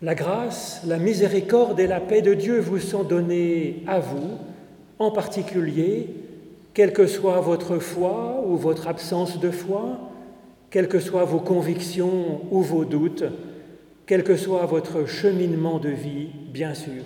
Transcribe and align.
La 0.00 0.14
grâce, 0.14 0.80
la 0.86 0.98
miséricorde 0.98 1.80
et 1.80 1.88
la 1.88 1.98
paix 1.98 2.22
de 2.22 2.34
Dieu 2.34 2.60
vous 2.60 2.78
sont 2.78 3.02
données 3.02 3.82
à 3.88 3.98
vous, 3.98 4.38
en 5.00 5.10
particulier, 5.10 6.06
quelle 6.72 6.92
que 6.92 7.08
soit 7.08 7.40
votre 7.40 7.80
foi 7.80 8.44
ou 8.46 8.56
votre 8.56 8.86
absence 8.86 9.40
de 9.40 9.50
foi, 9.50 9.98
quelles 10.70 10.86
que 10.86 11.00
soient 11.00 11.24
vos 11.24 11.40
convictions 11.40 12.42
ou 12.52 12.62
vos 12.62 12.84
doutes, 12.84 13.24
quel 14.06 14.22
que 14.22 14.36
soit 14.36 14.66
votre 14.66 15.06
cheminement 15.06 15.80
de 15.80 15.90
vie, 15.90 16.28
bien 16.52 16.74
sûr. 16.74 17.02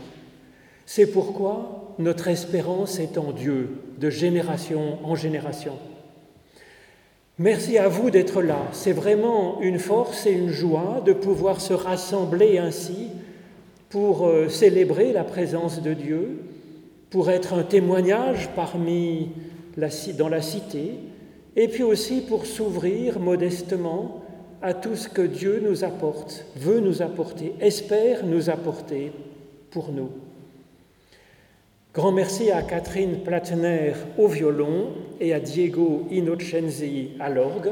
C'est 0.85 1.07
pourquoi 1.07 1.95
notre 1.99 2.29
espérance 2.29 2.99
est 2.99 3.17
en 3.17 3.33
Dieu, 3.33 3.71
de 3.99 4.11
génération 4.11 4.99
en 5.03 5.15
génération. 5.15 5.79
Merci 7.39 7.79
à 7.79 7.89
vous 7.89 8.11
d'être 8.11 8.43
là. 8.43 8.59
C'est 8.73 8.93
vraiment 8.93 9.61
une 9.63 9.79
force 9.79 10.27
et 10.27 10.33
une 10.33 10.51
joie 10.51 11.03
de 11.05 11.15
pouvoir 11.15 11.63
se 11.63 11.73
rassembler 11.73 12.59
ainsi 12.59 13.09
pour 13.89 14.27
euh, 14.27 14.49
célébrer 14.49 15.13
la 15.13 15.25
présence 15.25 15.81
de 15.81 15.95
Dieu, 15.95 16.41
pour 17.09 17.31
être 17.31 17.55
un 17.55 17.63
témoignage 17.63 18.51
parmi 18.55 19.31
dans 20.19 20.29
la 20.29 20.43
cité, 20.43 20.93
et 21.57 21.69
puis 21.69 21.83
aussi 21.83 22.21
pour 22.21 22.45
s'ouvrir 22.45 23.19
modestement 23.19 24.23
à 24.61 24.75
tout 24.75 24.95
ce 24.95 25.09
que 25.09 25.23
Dieu 25.23 25.63
nous 25.67 25.85
apporte, 25.85 26.45
veut 26.57 26.81
nous 26.81 27.01
apporter, 27.01 27.55
espère 27.61 28.27
nous 28.27 28.51
apporter 28.51 29.13
pour 29.71 29.91
nous. 29.91 30.11
Grand 31.95 32.11
merci 32.11 32.51
à 32.51 32.63
Catherine 32.63 33.19
Platner 33.19 33.93
au 34.17 34.27
violon 34.27 34.93
et 35.21 35.35
à 35.35 35.41
Diego 35.41 36.07
Innocenzi 36.11 37.11
à 37.21 37.29
l'orgue. 37.29 37.71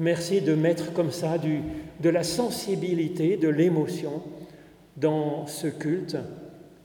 Merci 0.00 0.40
de 0.40 0.56
mettre 0.56 0.92
comme 0.92 1.12
ça 1.12 1.36
de 1.38 2.10
la 2.10 2.24
sensibilité, 2.24 3.36
de 3.36 3.46
l'émotion 3.48 4.20
dans 4.96 5.46
ce 5.46 5.68
culte. 5.68 6.16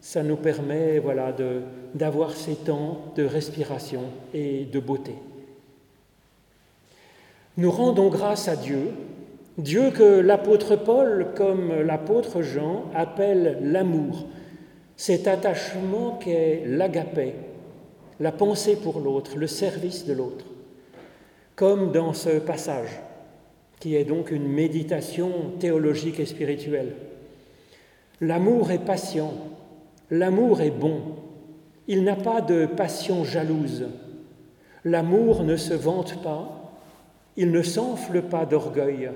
Ça 0.02 0.22
nous 0.22 0.36
permet 0.36 1.00
voilà, 1.00 1.36
d'avoir 1.96 2.36
ces 2.36 2.54
temps 2.54 3.06
de 3.16 3.24
respiration 3.24 4.04
et 4.36 4.66
de 4.66 4.80
beauté. 4.80 5.16
Nous 7.58 7.72
rendons 7.72 8.10
grâce 8.10 8.48
à 8.48 8.56
Dieu, 8.56 8.92
Dieu 9.58 9.90
que 9.90 10.20
l'apôtre 10.20 10.76
Paul, 10.76 11.30
comme 11.36 11.74
l'apôtre 11.82 12.44
Jean, 12.44 12.86
appelle 12.94 13.58
l'amour, 13.64 14.28
cet 15.02 15.28
attachement 15.28 16.20
qu'est 16.24 16.62
l'agapé, 16.68 17.34
la 18.20 18.32
pensée 18.32 18.76
pour 18.76 19.00
l'autre, 19.00 19.36
le 19.36 19.48
service 19.48 20.06
de 20.06 20.14
l'autre, 20.14 20.46
comme 21.56 21.92
dans 21.92 22.14
ce 22.14 22.38
passage, 22.38 23.02
qui 23.80 23.96
est 23.96 24.04
donc 24.04 24.30
une 24.30 24.48
méditation 24.48 25.32
théologique 25.60 26.20
et 26.20 26.28
spirituelle. 26.28 26.94
L'amour 28.20 28.70
est 28.70 28.86
patient, 28.86 29.34
l'amour 30.12 30.62
est 30.62 30.70
bon, 30.70 31.02
il 31.88 32.04
n'a 32.04 32.16
pas 32.16 32.42
de 32.42 32.68
passion 32.68 33.24
jalouse, 33.24 33.88
l'amour 34.86 35.42
ne 35.42 35.56
se 35.56 35.74
vante 35.74 36.22
pas, 36.22 36.76
il 37.38 37.50
ne 37.50 37.64
s'enfle 37.64 38.22
pas 38.22 38.46
d'orgueil. 38.46 39.10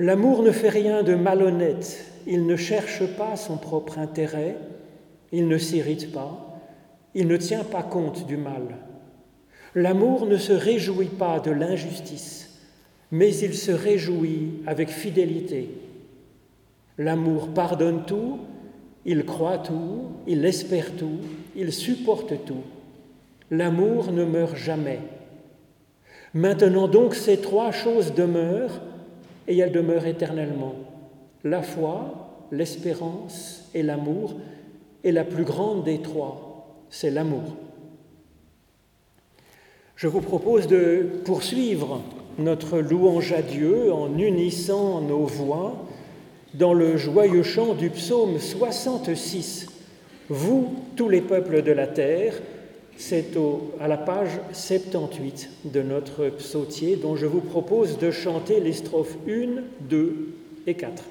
L'amour 0.00 0.44
ne 0.44 0.52
fait 0.52 0.68
rien 0.68 1.02
de 1.02 1.16
malhonnête, 1.16 2.04
il 2.24 2.46
ne 2.46 2.54
cherche 2.54 3.04
pas 3.16 3.34
son 3.34 3.56
propre 3.56 3.98
intérêt, 3.98 4.56
il 5.32 5.48
ne 5.48 5.58
s'irrite 5.58 6.12
pas, 6.12 6.60
il 7.14 7.26
ne 7.26 7.36
tient 7.36 7.64
pas 7.64 7.82
compte 7.82 8.24
du 8.26 8.36
mal. 8.36 8.76
L'amour 9.74 10.26
ne 10.26 10.36
se 10.36 10.52
réjouit 10.52 11.06
pas 11.06 11.40
de 11.40 11.50
l'injustice, 11.50 12.60
mais 13.10 13.34
il 13.34 13.54
se 13.54 13.72
réjouit 13.72 14.62
avec 14.66 14.88
fidélité. 14.88 15.70
L'amour 16.96 17.48
pardonne 17.48 18.04
tout, 18.06 18.38
il 19.04 19.24
croit 19.24 19.58
tout, 19.58 20.02
il 20.28 20.44
espère 20.44 20.92
tout, 20.96 21.18
il 21.56 21.72
supporte 21.72 22.44
tout. 22.44 22.62
L'amour 23.50 24.12
ne 24.12 24.24
meurt 24.24 24.54
jamais. 24.54 25.00
Maintenant 26.34 26.86
donc 26.86 27.16
ces 27.16 27.38
trois 27.38 27.72
choses 27.72 28.14
demeurent 28.14 28.80
et 29.48 29.58
elles 29.58 29.72
demeurent 29.72 30.06
éternellement. 30.06 30.74
La 31.42 31.62
foi, 31.62 32.46
l'espérance 32.52 33.68
et 33.74 33.82
l'amour, 33.82 34.34
et 35.02 35.12
la 35.12 35.24
plus 35.24 35.44
grande 35.44 35.84
des 35.84 36.00
trois, 36.00 36.84
c'est 36.90 37.10
l'amour. 37.10 37.56
Je 39.96 40.06
vous 40.06 40.20
propose 40.20 40.68
de 40.68 41.06
poursuivre 41.24 42.02
notre 42.38 42.78
louange 42.78 43.32
à 43.32 43.42
Dieu 43.42 43.92
en 43.92 44.16
unissant 44.16 45.00
nos 45.00 45.24
voix 45.24 45.86
dans 46.54 46.72
le 46.72 46.96
joyeux 46.96 47.42
chant 47.42 47.74
du 47.74 47.90
psaume 47.90 48.38
66. 48.38 49.66
Vous, 50.28 50.74
tous 50.94 51.08
les 51.08 51.20
peuples 51.20 51.62
de 51.62 51.72
la 51.72 51.86
terre, 51.86 52.34
c'est 52.98 53.38
à 53.80 53.88
la 53.88 53.96
page 53.96 54.40
78 54.52 55.50
de 55.64 55.82
notre 55.82 56.28
psautier 56.30 56.96
dont 56.96 57.16
je 57.16 57.26
vous 57.26 57.40
propose 57.40 57.96
de 57.96 58.10
chanter 58.10 58.60
les 58.60 58.72
strophes 58.72 59.16
1, 59.26 59.62
2 59.88 60.34
et 60.66 60.74
4. 60.74 61.04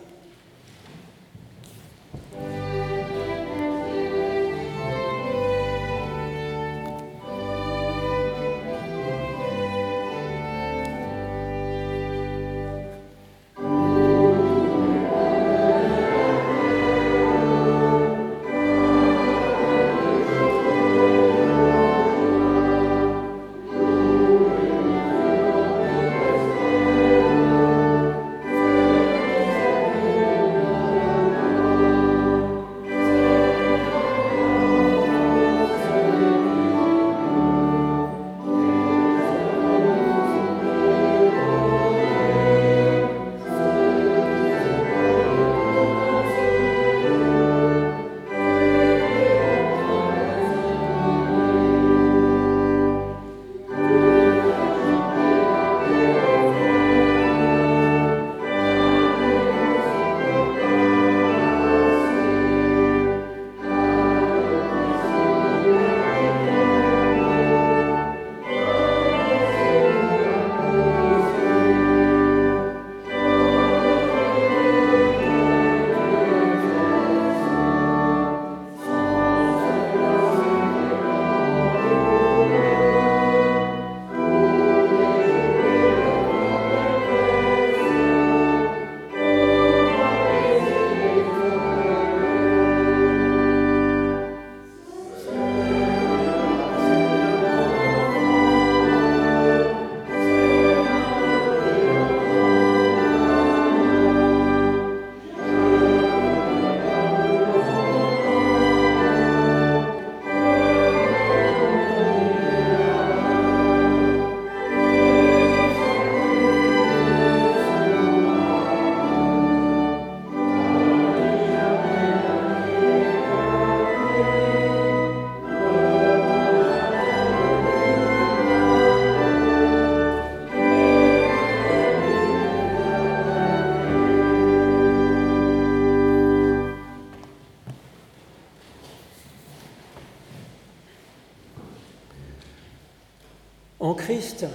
En 143.80 143.94
Christ, 143.94 144.48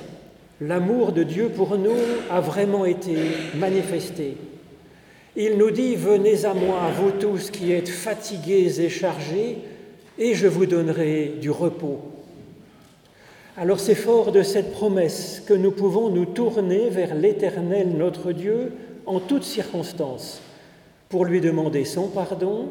l'amour 0.60 1.12
de 1.12 1.22
Dieu 1.22 1.48
pour 1.48 1.78
nous 1.78 1.94
a 2.28 2.40
vraiment 2.40 2.84
été 2.84 3.14
manifesté. 3.54 4.36
Il 5.36 5.58
nous 5.58 5.70
dit, 5.70 5.94
venez 5.94 6.44
à 6.44 6.54
moi, 6.54 6.90
vous 7.00 7.12
tous 7.12 7.52
qui 7.52 7.70
êtes 7.70 7.88
fatigués 7.88 8.80
et 8.80 8.88
chargés, 8.88 9.58
et 10.18 10.34
je 10.34 10.48
vous 10.48 10.66
donnerai 10.66 11.34
du 11.40 11.52
repos. 11.52 12.00
Alors 13.56 13.78
c'est 13.78 13.94
fort 13.94 14.32
de 14.32 14.42
cette 14.42 14.72
promesse 14.72 15.40
que 15.46 15.54
nous 15.54 15.70
pouvons 15.70 16.10
nous 16.10 16.26
tourner 16.26 16.88
vers 16.88 17.14
l'Éternel 17.14 17.90
notre 17.96 18.32
Dieu 18.32 18.72
en 19.06 19.20
toutes 19.20 19.44
circonstances, 19.44 20.42
pour 21.08 21.26
lui 21.26 21.40
demander 21.40 21.84
son 21.84 22.08
pardon 22.08 22.70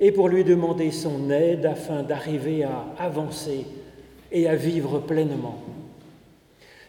et 0.00 0.10
pour 0.10 0.28
lui 0.28 0.42
demander 0.42 0.90
son 0.90 1.30
aide 1.30 1.66
afin 1.66 2.02
d'arriver 2.02 2.64
à 2.64 2.84
avancer 2.98 3.64
et 4.32 4.48
à 4.48 4.54
vivre 4.54 4.98
pleinement. 4.98 5.58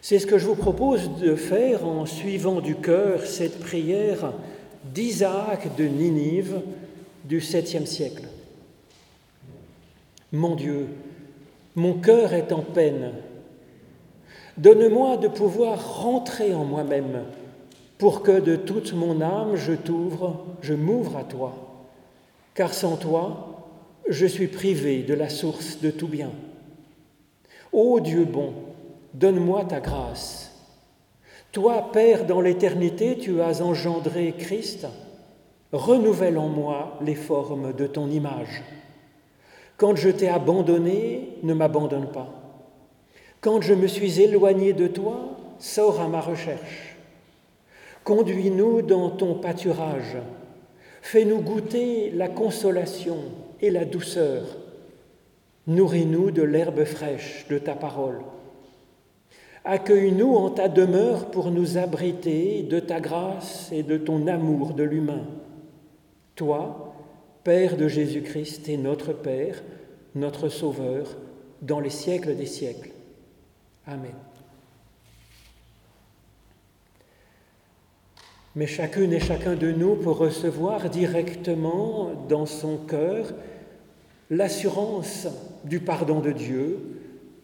C'est 0.02 0.20
ce 0.20 0.28
que 0.28 0.38
je 0.38 0.46
vous 0.46 0.56
propose 0.56 1.10
de 1.20 1.36
faire 1.36 1.86
en 1.86 2.06
suivant 2.06 2.62
du 2.62 2.76
cœur 2.76 3.26
cette 3.26 3.60
prière 3.60 4.34
d'Isaac 4.94 5.76
de 5.76 5.84
Ninive 5.84 6.62
du 7.26 7.40
7e 7.40 7.86
siècle. 7.86 8.24
Mon 10.32 10.56
Dieu, 10.56 10.88
mon 11.76 11.94
cœur 11.94 12.34
est 12.34 12.52
en 12.52 12.62
peine. 12.62 13.12
Donne-moi 14.58 15.18
de 15.18 15.28
pouvoir 15.28 16.02
rentrer 16.02 16.54
en 16.54 16.66
moi-même 16.66 17.24
pour 17.98 18.24
que 18.24 18.40
de 18.40 18.56
toute 18.56 18.94
mon 18.94 19.22
âme 19.22 19.56
je 19.56 19.74
t'ouvre, 19.74 20.46
je 20.62 20.74
m'ouvre 20.74 21.18
à 21.18 21.24
toi, 21.24 21.86
car 22.54 22.74
sans 22.74 22.96
toi, 22.96 23.68
je 24.08 24.26
suis 24.26 24.48
privé 24.48 25.04
de 25.04 25.14
la 25.14 25.30
source 25.30 25.82
de 25.82 25.92
tout 25.92 26.08
bien. 26.08 26.32
Ô 27.72 28.00
Dieu 28.00 28.26
bon, 28.26 28.54
donne-moi 29.14 29.66
ta 29.66 29.80
grâce. 29.80 30.52
Toi, 31.52 31.90
Père, 31.92 32.26
dans 32.26 32.42
l'éternité, 32.42 33.18
tu 33.18 33.42
as 33.42 33.62
engendré 33.62 34.34
Christ, 34.38 34.88
renouvelle 35.72 36.38
en 36.38 36.48
moi 36.48 36.98
les 37.02 37.16
formes 37.16 37.74
de 37.74 37.88
ton 37.88 38.10
image. 38.10 38.64
Quand 39.78 39.96
je 39.96 40.10
t'ai 40.10 40.30
abandonné, 40.30 41.38
ne 41.44 41.54
m'abandonne 41.54 42.12
pas. 42.12 42.28
Quand 43.42 43.62
je 43.62 43.74
me 43.74 43.88
suis 43.88 44.20
éloigné 44.22 44.74
de 44.74 44.88
toi, 44.88 45.38
sors 45.60 46.02
à 46.02 46.08
ma 46.08 46.22
recherche. 46.22 46.98
Conduis-nous 48.04 48.82
dans 48.82 49.10
ton 49.12 49.36
pâturage. 49.36 50.18
Fais-nous 51.02 51.42
goûter 51.42 52.12
la 52.12 52.28
consolation 52.28 53.18
et 53.62 53.70
la 53.70 53.86
douceur. 53.86 54.44
Nourris-nous 55.70 56.32
de 56.32 56.42
l'herbe 56.42 56.84
fraîche 56.84 57.46
de 57.48 57.60
ta 57.60 57.76
parole. 57.76 58.22
Accueille-nous 59.64 60.36
en 60.36 60.50
ta 60.50 60.68
demeure 60.68 61.30
pour 61.30 61.52
nous 61.52 61.78
abriter 61.78 62.64
de 62.64 62.80
ta 62.80 63.00
grâce 63.00 63.72
et 63.72 63.84
de 63.84 63.96
ton 63.96 64.26
amour 64.26 64.74
de 64.74 64.82
l'humain. 64.82 65.28
Toi, 66.36 66.96
Père 67.44 67.78
de 67.78 67.88
Jésus-Christ 67.88 68.68
et 68.68 68.78
notre 68.78 69.14
Père, 69.14 69.62
notre 70.16 70.50
Sauveur, 70.50 71.16
dans 71.62 71.80
les 71.80 71.92
siècles 71.92 72.36
des 72.36 72.48
siècles. 72.48 72.90
Amen. 73.86 74.16
Mais 78.56 78.66
chacune 78.66 79.14
et 79.14 79.20
chacun 79.20 79.54
de 79.54 79.72
nous 79.72 79.96
peut 79.96 80.10
recevoir 80.10 80.90
directement 80.90 82.10
dans 82.28 82.48
son 82.48 82.78
cœur 82.78 83.34
l'assurance 84.30 85.28
du 85.64 85.80
pardon 85.80 86.20
de 86.20 86.32
Dieu, 86.32 86.80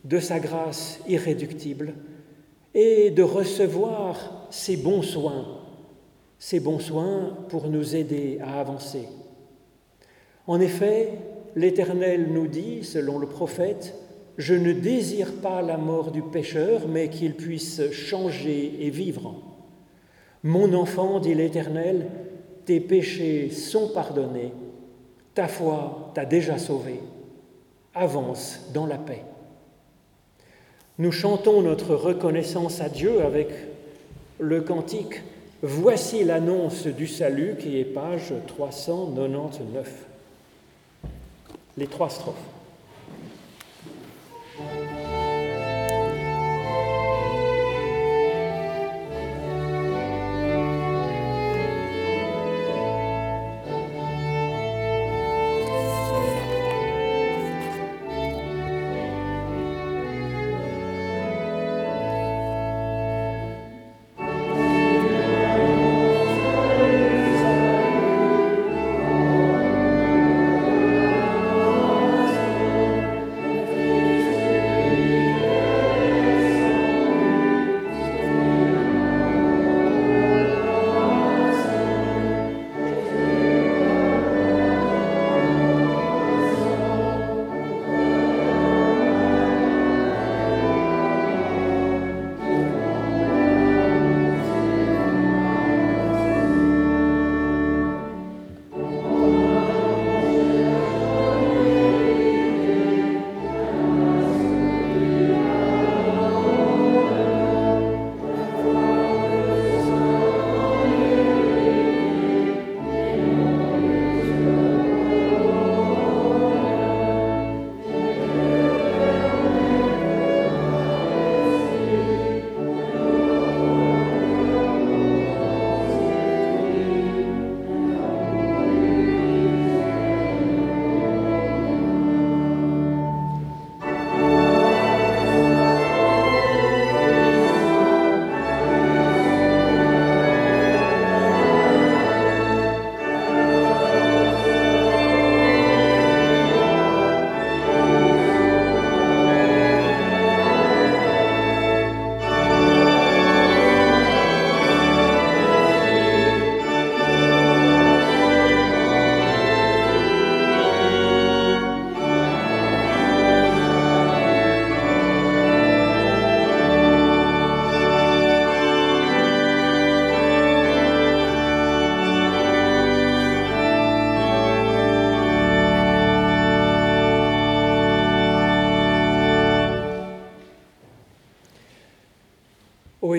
de 0.03 0.19
sa 0.19 0.39
grâce 0.39 0.99
irréductible, 1.07 1.93
et 2.73 3.09
de 3.09 3.23
recevoir 3.23 4.47
ses 4.49 4.77
bons 4.77 5.01
soins, 5.01 5.45
ses 6.37 6.59
bons 6.59 6.79
soins 6.79 7.37
pour 7.49 7.69
nous 7.69 7.95
aider 7.95 8.39
à 8.43 8.59
avancer. 8.59 9.07
En 10.45 10.59
effet, 10.59 11.13
l'Éternel 11.55 12.27
nous 12.31 12.47
dit, 12.47 12.83
selon 12.83 13.17
le 13.17 13.27
prophète, 13.27 13.95
Je 14.37 14.53
ne 14.53 14.73
désire 14.73 15.31
pas 15.41 15.61
la 15.61 15.77
mort 15.77 16.11
du 16.11 16.21
pécheur, 16.21 16.89
mais 16.89 17.09
qu'il 17.09 17.35
puisse 17.35 17.89
changer 17.91 18.75
et 18.81 18.89
vivre. 18.89 19.33
Mon 20.43 20.73
enfant, 20.73 21.21
dit 21.21 21.33
l'Éternel, 21.33 22.07
tes 22.65 22.81
péchés 22.81 23.49
sont 23.49 23.87
pardonnés, 23.87 24.51
ta 25.35 25.47
foi 25.47 26.11
t'a 26.15 26.25
déjà 26.25 26.57
sauvé. 26.57 26.99
Avance 27.93 28.61
dans 28.73 28.87
la 28.87 28.97
paix. 28.97 29.23
Nous 30.97 31.11
chantons 31.11 31.61
notre 31.61 31.93
reconnaissance 31.93 32.81
à 32.81 32.89
Dieu 32.89 33.21
avec 33.21 33.49
le 34.39 34.61
cantique 34.61 35.21
Voici 35.61 36.23
l'annonce 36.23 36.85
du 36.85 37.07
salut 37.07 37.55
qui 37.57 37.79
est 37.79 37.85
page 37.85 38.33
399 38.47 40.05
les 41.77 41.87
trois 41.87 42.09
strophes. 42.09 42.35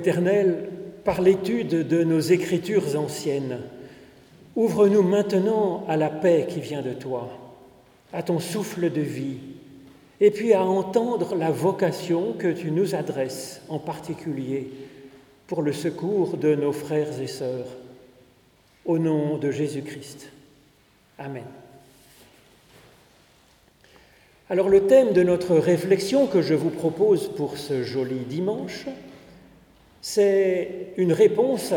Ô 0.06 0.08
Éternel, 0.08 0.68
par 1.02 1.20
l'étude 1.20 1.88
de 1.88 2.04
nos 2.04 2.20
écritures 2.20 2.96
anciennes, 2.96 3.58
ouvre-nous 4.54 5.02
maintenant 5.02 5.84
à 5.88 5.96
la 5.96 6.10
paix 6.10 6.46
qui 6.48 6.60
vient 6.60 6.80
de 6.80 6.92
toi, 6.92 7.28
à 8.12 8.22
ton 8.22 8.38
souffle 8.38 8.92
de 8.92 9.00
vie, 9.00 9.38
et 10.20 10.30
puis 10.30 10.52
à 10.52 10.62
entendre 10.62 11.34
la 11.34 11.50
vocation 11.50 12.34
que 12.34 12.52
tu 12.52 12.70
nous 12.70 12.94
adresses 12.94 13.62
en 13.68 13.80
particulier 13.80 14.70
pour 15.48 15.60
le 15.60 15.72
secours 15.72 16.36
de 16.36 16.54
nos 16.54 16.72
frères 16.72 17.20
et 17.20 17.26
sœurs. 17.26 17.66
Au 18.84 18.98
nom 18.98 19.38
de 19.38 19.50
Jésus-Christ. 19.50 20.30
Amen. 21.18 21.42
Alors 24.50 24.68
le 24.68 24.86
thème 24.86 25.12
de 25.12 25.24
notre 25.24 25.56
réflexion 25.56 26.28
que 26.28 26.42
je 26.42 26.54
vous 26.54 26.70
propose 26.70 27.26
pour 27.26 27.58
ce 27.58 27.82
joli 27.82 28.20
dimanche, 28.20 28.86
c'est 30.08 30.92
une 30.98 31.12
réponse 31.12 31.74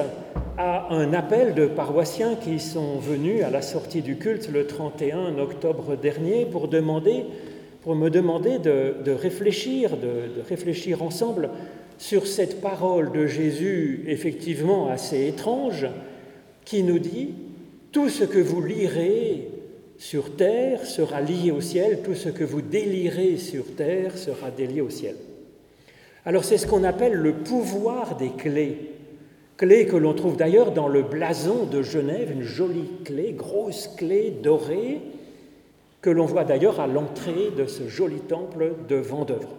à 0.56 0.94
un 0.94 1.14
appel 1.14 1.56
de 1.56 1.66
paroissiens 1.66 2.36
qui 2.36 2.60
sont 2.60 3.00
venus 3.00 3.44
à 3.44 3.50
la 3.50 3.64
sortie 3.64 4.04
du 4.04 4.18
culte 4.18 4.50
le 4.54 4.68
31 4.68 5.40
octobre 5.40 5.98
dernier 5.98 6.46
pour, 6.46 6.68
demander, 6.68 7.26
pour 7.82 7.96
me 7.96 8.12
demander 8.12 8.60
de, 8.60 9.12
réfléchir, 9.12 9.98
de 9.98 10.44
réfléchir 10.48 11.02
ensemble 11.02 11.50
sur 11.98 12.28
cette 12.28 12.62
parole 12.62 13.12
de 13.14 13.26
Jésus 13.26 14.04
effectivement 14.06 14.90
assez 14.90 15.26
étrange 15.26 15.88
qui 16.66 16.84
nous 16.84 17.00
dit 17.00 17.34
Tout 17.92 18.10
ce 18.10 18.26
que 18.26 18.38
vous 18.38 18.62
lirez 18.62 19.50
sur 19.98 20.36
terre 20.36 20.86
sera 20.86 21.20
lié 21.20 21.50
au 21.50 21.62
ciel, 21.62 22.02
tout 22.04 22.14
ce 22.14 22.30
que 22.30 22.44
vous 22.44 22.62
délirez 22.62 23.38
sur 23.38 23.76
terre 23.76 24.16
sera 24.20 24.52
délié 24.52 24.82
au 24.82 24.92
ciel. 24.92 25.16
Alors 26.30 26.44
c'est 26.44 26.60
ce 26.60 26.68
qu'on 26.68 26.84
appelle 26.84 27.14
le 27.14 27.34
pouvoir 27.34 28.16
des 28.16 28.30
clés, 28.30 28.92
clés 29.58 29.88
que 29.88 29.96
l'on 29.96 30.14
trouve 30.14 30.38
d'ailleurs 30.38 30.74
dans 30.74 30.88
le 30.88 31.02
blason 31.02 31.66
de 31.66 31.82
Genève, 31.82 32.32
une 32.32 32.44
jolie 32.44 32.88
clé, 33.04 33.34
grosse 33.36 33.88
clé 33.98 34.30
dorée, 34.44 35.02
que 36.04 36.12
l'on 36.12 36.26
voit 36.26 36.44
d'ailleurs 36.44 36.80
à 36.80 36.86
l'entrée 36.86 37.50
de 37.58 37.66
ce 37.66 37.88
joli 37.88 38.20
temple 38.20 38.74
de 38.88 38.98
Vendœuvre. 38.98 39.56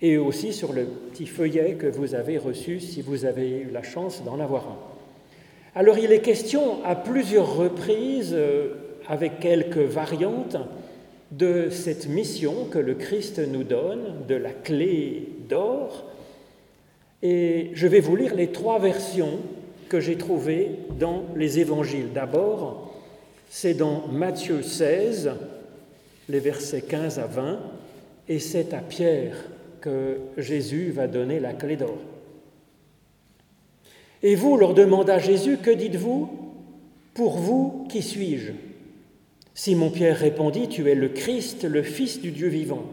Et 0.00 0.16
aussi 0.16 0.54
sur 0.54 0.72
le 0.72 0.86
petit 0.86 1.26
feuillet 1.26 1.74
que 1.74 1.88
vous 1.88 2.14
avez 2.14 2.38
reçu 2.38 2.80
si 2.80 3.02
vous 3.02 3.26
avez 3.26 3.50
eu 3.58 3.68
la 3.70 3.82
chance 3.82 4.24
d'en 4.24 4.40
avoir 4.40 4.66
un. 4.66 4.78
Alors 5.74 5.98
il 5.98 6.10
est 6.10 6.22
question 6.22 6.82
à 6.86 6.94
plusieurs 6.94 7.54
reprises, 7.54 8.32
euh, 8.32 8.76
avec 9.06 9.40
quelques 9.40 9.76
variantes, 9.76 10.56
de 11.32 11.68
cette 11.68 12.08
mission 12.08 12.64
que 12.70 12.78
le 12.78 12.94
Christ 12.94 13.38
nous 13.46 13.62
donne, 13.62 14.24
de 14.26 14.34
la 14.34 14.52
clé 14.52 15.28
d'or. 15.50 16.04
Et 17.22 17.70
je 17.74 17.86
vais 17.86 18.00
vous 18.00 18.16
lire 18.16 18.34
les 18.34 18.48
trois 18.48 18.78
versions 18.78 19.40
que 19.90 20.00
j'ai 20.00 20.16
trouvées 20.16 20.70
dans 20.98 21.24
les 21.36 21.58
évangiles. 21.58 22.12
D'abord, 22.14 22.94
c'est 23.50 23.74
dans 23.74 24.06
Matthieu 24.06 24.62
16, 24.62 25.32
les 26.28 26.40
versets 26.40 26.82
15 26.82 27.18
à 27.18 27.26
20, 27.26 27.58
et 28.28 28.38
c'est 28.38 28.72
à 28.72 28.78
Pierre 28.78 29.36
que 29.80 30.18
Jésus 30.38 30.92
va 30.92 31.08
donner 31.08 31.40
la 31.40 31.52
clé 31.52 31.76
d'or. 31.76 31.98
Et 34.22 34.34
vous, 34.34 34.56
leur 34.56 34.74
demanda 34.74 35.18
Jésus, 35.18 35.58
que 35.58 35.70
dites-vous 35.70 36.30
Pour 37.14 37.38
vous, 37.38 37.86
qui 37.88 38.02
suis-je? 38.02 38.52
Simon-Pierre 39.54 40.18
répondit, 40.18 40.68
Tu 40.68 40.88
es 40.88 40.94
le 40.94 41.08
Christ, 41.08 41.64
le 41.64 41.82
Fils 41.82 42.20
du 42.20 42.30
Dieu 42.30 42.48
vivant. 42.48 42.84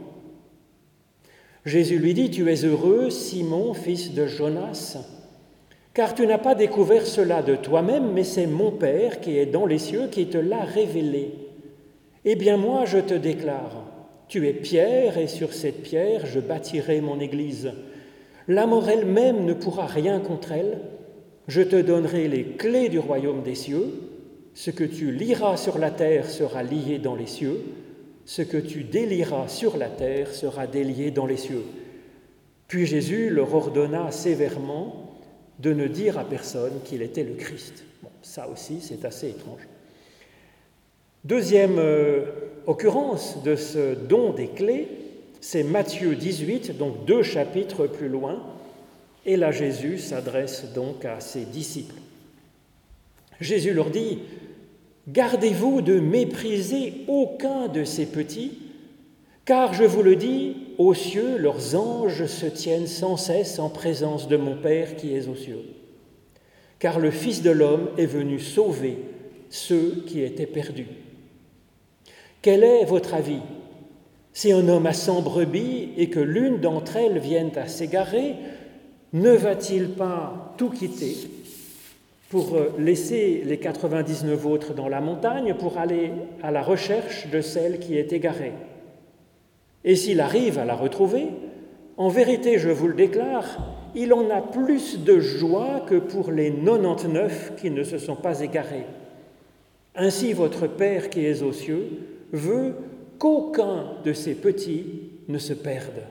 Jésus 1.68 2.00
lui 2.00 2.14
dit, 2.14 2.32
Tu 2.32 2.50
es 2.50 2.64
heureux, 2.64 3.10
Simon, 3.10 3.74
fils 3.74 4.14
de 4.14 4.26
Jonas, 4.26 4.98
car 5.94 6.16
tu 6.16 6.26
n'as 6.26 6.38
pas 6.38 6.56
découvert 6.56 7.06
cela 7.06 7.42
de 7.42 7.58
toi-même, 7.58 8.14
mais 8.14 8.24
c'est 8.24 8.48
mon 8.48 8.72
Père 8.72 9.20
qui 9.20 9.38
est 9.38 9.46
dans 9.46 9.66
les 9.66 9.78
cieux 9.78 10.08
qui 10.10 10.28
te 10.28 10.38
l'a 10.38 10.64
révélé. 10.64 11.34
Eh 12.24 12.36
bien 12.36 12.56
moi, 12.56 12.86
je 12.86 13.00
te 13.00 13.14
déclare, 13.14 13.84
tu 14.30 14.48
es 14.48 14.54
pierre, 14.54 15.18
et 15.18 15.28
sur 15.28 15.54
cette 15.54 15.84
pierre 15.84 16.26
je 16.26 16.40
bâtirai 16.40 17.02
mon 17.02 17.20
Église. 17.20 17.72
La 18.48 18.66
mort 18.66 18.88
elle-même 18.88 19.44
ne 19.44 19.54
pourra 19.54 19.88
rien 19.88 20.22
contre 20.22 20.54
elle, 20.54 20.80
je 21.50 21.62
te 21.62 21.76
donnerai 21.76 22.30
les 22.30 22.44
clés 22.44 22.88
du 22.88 23.00
royaume 23.00 23.44
des 23.44 23.56
cieux. 23.56 23.92
Ce 24.54 24.72
que 24.72 24.86
tu 24.86 25.12
liras 25.12 25.58
sur 25.58 25.78
la 25.80 25.92
terre 25.92 26.30
sera 26.30 26.64
lié 26.64 26.98
dans 26.98 27.16
les 27.16 27.28
cieux. 27.28 27.62
Ce 28.28 28.42
que 28.42 28.58
tu 28.58 28.84
délieras 28.84 29.48
sur 29.48 29.78
la 29.78 29.88
terre 29.88 30.34
sera 30.34 30.68
délié 30.68 31.12
dans 31.12 31.26
les 31.26 31.38
cieux. 31.38 31.64
Puis 32.68 32.86
Jésus 32.86 33.30
leur 33.30 33.56
ordonna 33.56 34.12
sévèrement 34.12 35.18
de 35.60 35.72
ne 35.72 35.88
dire 35.88 36.20
à 36.20 36.26
personne 36.26 36.74
qu'il 36.84 37.02
était 37.02 37.24
le 37.24 37.36
Christ. 37.36 37.86
Bon, 38.04 38.10
ça 38.22 38.50
aussi, 38.50 38.82
c'est 38.82 39.06
assez 39.06 39.30
étrange. 39.30 39.62
Deuxième 41.24 41.80
euh, 41.80 42.26
occurrence 42.66 43.42
de 43.44 43.56
ce 43.56 43.96
don 43.96 44.34
des 44.34 44.50
clés, 44.50 44.90
c'est 45.40 45.64
Matthieu 45.64 46.14
18, 46.14 46.78
donc 46.78 47.06
deux 47.06 47.24
chapitres 47.24 47.88
plus 47.88 48.10
loin, 48.10 48.44
et 49.26 49.38
là, 49.38 49.52
Jésus 49.52 50.00
s'adresse 50.00 50.66
donc 50.74 51.06
à 51.06 51.22
ses 51.22 51.46
disciples. 51.46 51.96
Jésus 53.40 53.74
leur 53.74 53.90
dit, 53.90 54.20
Gardez-vous 55.08 55.82
de 55.82 56.00
mépriser 56.00 56.94
aucun 57.08 57.70
de 57.70 57.86
ces 57.86 58.06
petits, 58.06 58.60
car 59.46 59.74
je 59.74 59.86
vous 59.86 60.04
le 60.04 60.18
dis, 60.18 60.58
aux 60.78 60.94
cieux, 60.94 61.38
leurs 61.38 61.76
anges 61.76 62.26
se 62.26 62.46
tiennent 62.46 62.88
sans 62.88 63.16
cesse 63.16 63.58
en 63.60 63.70
présence 63.70 64.28
de 64.28 64.36
mon 64.36 64.58
Père 64.58 64.98
qui 64.98 65.16
est 65.16 65.30
aux 65.30 65.36
cieux. 65.36 65.64
Car 66.80 67.00
le 67.00 67.12
Fils 67.12 67.42
de 67.42 67.52
l'homme 67.52 67.90
est 67.98 68.06
venu 68.06 68.40
sauver 68.40 68.98
ceux 69.50 70.04
qui 70.06 70.22
étaient 70.22 70.46
perdus. 70.46 70.88
Quel 72.42 72.64
est 72.64 72.84
votre 72.84 73.14
avis? 73.14 73.40
Si 74.34 74.52
un 74.52 74.68
homme 74.68 74.86
a 74.86 74.94
cent 74.94 75.22
brebis 75.22 75.90
et 75.98 76.10
que 76.10 76.20
l'une 76.20 76.60
d'entre 76.60 76.98
elles 76.98 77.18
vienne 77.18 77.52
à 77.56 77.68
s'égarer, 77.68 78.36
ne 79.14 79.32
va-t-il 79.32 79.92
pas 79.92 80.54
tout 80.58 80.70
quitter? 80.70 81.16
Pour 82.30 82.56
euh, 82.56 82.74
laisser 82.78 83.42
les 83.46 83.58
99 83.58 84.46
autres 84.46 84.74
dans 84.74 84.90
la 84.90 85.02
montagne 85.02 85.54
pour 85.54 85.78
aller 85.78 86.12
à 86.44 86.52
la 86.52 86.62
recherche 86.62 87.30
de 87.30 87.42
celle 87.42 87.80
qui 87.80 87.98
est 87.98 88.12
égarée 88.14 88.54
Et 89.84 89.96
s'il 89.96 90.20
arrive 90.20 90.60
à 90.60 90.66
la 90.66 90.76
retrouver, 90.76 91.28
en 91.96 92.10
vérité, 92.10 92.60
je 92.60 92.70
vous 92.70 92.88
le 92.88 92.94
déclare, 92.94 93.76
il 93.96 94.14
en 94.14 94.30
a 94.30 94.42
plus 94.42 95.00
de 95.00 95.20
joie 95.20 95.86
que 95.88 95.96
pour 95.96 96.32
les 96.32 96.52
99 96.52 97.54
qui 97.60 97.72
ne 97.72 97.84
se 97.84 97.98
sont 97.98 98.16
pas 98.16 98.42
égarés. 98.42 98.86
Ainsi 99.96 100.34
votre 100.34 100.68
Père 100.68 101.10
qui 101.10 101.26
est 101.26 101.42
aux 101.42 101.54
cieux 101.54 101.88
veut 102.32 102.76
qu'aucun 103.18 103.94
de 104.04 104.14
ces 104.14 104.36
petits 104.36 105.10
ne 105.28 105.40
se 105.40 105.54
perde. 105.54 106.04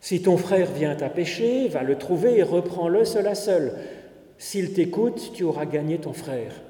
Si 0.00 0.22
ton 0.22 0.38
frère 0.38 0.70
vient 0.72 0.96
à 0.98 1.10
pécher, 1.10 1.68
va 1.68 1.82
le 1.82 1.98
trouver 1.98 2.38
et 2.38 2.42
reprends-le 2.42 3.04
seul 3.04 3.26
à 3.26 3.34
seul. 3.34 3.74
S'il 4.40 4.72
t'écoute, 4.72 5.32
tu 5.34 5.44
auras 5.44 5.66
gagné 5.66 5.98
ton 5.98 6.14
frère. 6.14 6.62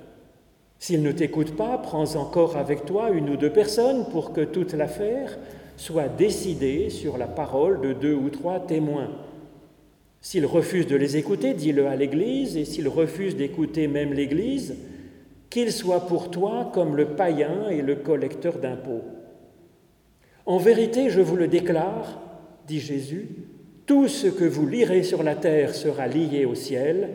S'il 0.81 1.05
ne 1.05 1.13
t'écoute 1.13 1.55
pas, 1.57 1.79
prends 1.79 2.17
encore 2.17 2.57
avec 2.57 2.85
toi 2.85 3.11
une 3.11 3.31
ou 3.31 3.37
deux 3.37 3.53
personnes 3.53 4.07
pour 4.11 4.33
que 4.33 4.41
toute 4.41 4.73
l'affaire 4.73 5.39
soit 5.77 6.09
décidée 6.09 6.91
sur 6.91 7.17
la 7.17 7.29
parole 7.29 7.81
de 7.81 7.93
deux 7.93 8.13
ou 8.13 8.29
trois 8.29 8.59
témoins. 8.59 9.13
S'il 10.21 10.47
refuse 10.47 10.89
de 10.89 10.97
les 10.97 11.17
écouter, 11.17 11.55
dis-le 11.55 11.87
à 11.87 11.95
l'Église, 11.95 12.57
et 12.57 12.65
s'il 12.65 12.89
refuse 12.89 13.37
d'écouter 13.37 13.87
même 13.87 14.15
l'Église, 14.15 14.75
qu'il 15.49 15.71
soit 15.71 16.09
pour 16.09 16.33
toi 16.33 16.73
comme 16.75 16.97
le 16.97 17.11
païen 17.11 17.69
et 17.71 17.83
le 17.83 17.95
collecteur 17.95 18.59
d'impôts. 18.59 19.05
En 20.45 20.59
vérité, 20.59 21.09
je 21.09 21.21
vous 21.21 21.37
le 21.37 21.47
déclare, 21.47 22.21
dit 22.67 22.81
Jésus, 22.81 23.29
tout 23.87 24.09
ce 24.09 24.27
que 24.27 24.45
vous 24.45 24.67
lirez 24.67 25.05
sur 25.05 25.23
la 25.23 25.37
terre 25.37 25.73
sera 25.73 26.09
lié 26.09 26.45
au 26.45 26.57
ciel, 26.57 27.11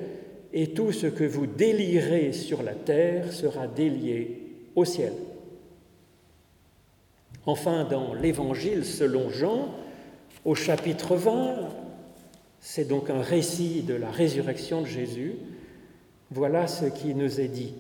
et 0.56 0.68
tout 0.68 0.94
ce 0.94 1.08
que 1.08 1.26
vous 1.26 1.46
délirez 1.46 2.32
sur 2.32 2.64
la 2.64 2.74
terre 2.74 3.34
sera 3.34 3.68
délié 3.68 4.42
au 4.74 4.86
ciel. 4.86 5.12
Enfin, 7.46 7.84
dans 7.84 8.14
l'Évangile 8.14 8.86
selon 8.86 9.30
Jean, 9.30 9.68
au 10.46 10.56
chapitre 10.56 11.18
20, 11.18 11.58
c'est 12.62 12.88
donc 12.88 13.10
un 13.10 13.22
récit 13.22 13.82
de 13.82 13.96
la 13.96 14.10
résurrection 14.10 14.82
de 14.82 14.88
Jésus, 14.88 15.34
voilà 16.32 16.68
ce 16.68 16.86
qui 16.86 17.14
nous 17.14 17.42
est 17.42 17.50
dit. 17.50 17.74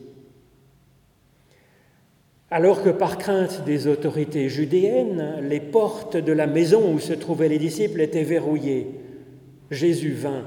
Alors 2.51 2.83
que 2.83 2.89
par 2.89 3.17
crainte 3.17 3.63
des 3.65 3.87
autorités 3.87 4.49
judéennes, 4.49 5.39
les 5.43 5.61
portes 5.61 6.17
de 6.17 6.33
la 6.33 6.45
maison 6.45 6.93
où 6.93 6.99
se 6.99 7.13
trouvaient 7.13 7.49
les 7.49 7.57
disciples 7.57 8.01
étaient 8.01 8.23
verrouillées, 8.23 8.87
Jésus 9.71 10.11
vint. 10.11 10.43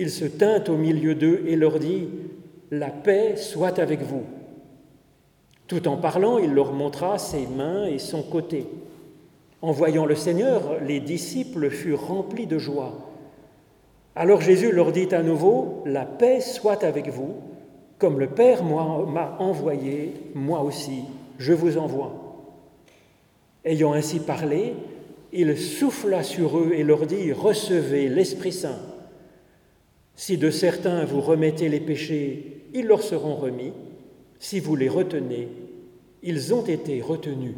Il 0.00 0.08
se 0.08 0.24
tint 0.24 0.64
au 0.70 0.78
milieu 0.78 1.14
d'eux 1.14 1.44
et 1.46 1.56
leur 1.56 1.78
dit, 1.78 2.08
La 2.70 2.88
paix 2.88 3.36
soit 3.36 3.78
avec 3.78 4.00
vous. 4.00 4.22
Tout 5.66 5.86
en 5.88 5.98
parlant, 5.98 6.38
il 6.38 6.54
leur 6.54 6.72
montra 6.72 7.18
ses 7.18 7.46
mains 7.46 7.84
et 7.84 7.98
son 7.98 8.22
côté. 8.22 8.66
En 9.60 9.72
voyant 9.72 10.06
le 10.06 10.14
Seigneur, 10.14 10.80
les 10.80 11.00
disciples 11.00 11.68
furent 11.68 12.06
remplis 12.06 12.46
de 12.46 12.56
joie. 12.56 12.94
Alors 14.16 14.40
Jésus 14.40 14.72
leur 14.72 14.90
dit 14.90 15.14
à 15.14 15.22
nouveau, 15.22 15.82
La 15.84 16.06
paix 16.06 16.40
soit 16.40 16.82
avec 16.82 17.10
vous, 17.10 17.34
comme 17.98 18.18
le 18.18 18.28
Père 18.28 18.64
m'a 18.64 19.36
envoyé, 19.38 20.14
moi 20.34 20.62
aussi, 20.62 21.02
je 21.38 21.52
vous 21.52 21.76
envoie. 21.76 22.14
Ayant 23.66 23.92
ainsi 23.92 24.18
parlé, 24.18 24.72
il 25.30 25.58
souffla 25.58 26.22
sur 26.22 26.56
eux 26.56 26.72
et 26.72 26.84
leur 26.84 27.04
dit, 27.04 27.34
Recevez 27.34 28.08
l'Esprit 28.08 28.52
Saint. 28.52 28.78
Si 30.20 30.36
de 30.36 30.50
certains 30.50 31.06
vous 31.06 31.22
remettez 31.22 31.70
les 31.70 31.80
péchés, 31.80 32.66
ils 32.74 32.84
leur 32.84 33.02
seront 33.02 33.36
remis. 33.36 33.72
Si 34.38 34.60
vous 34.60 34.76
les 34.76 34.90
retenez, 34.90 35.48
ils 36.22 36.52
ont 36.52 36.62
été 36.66 37.00
retenus. 37.00 37.54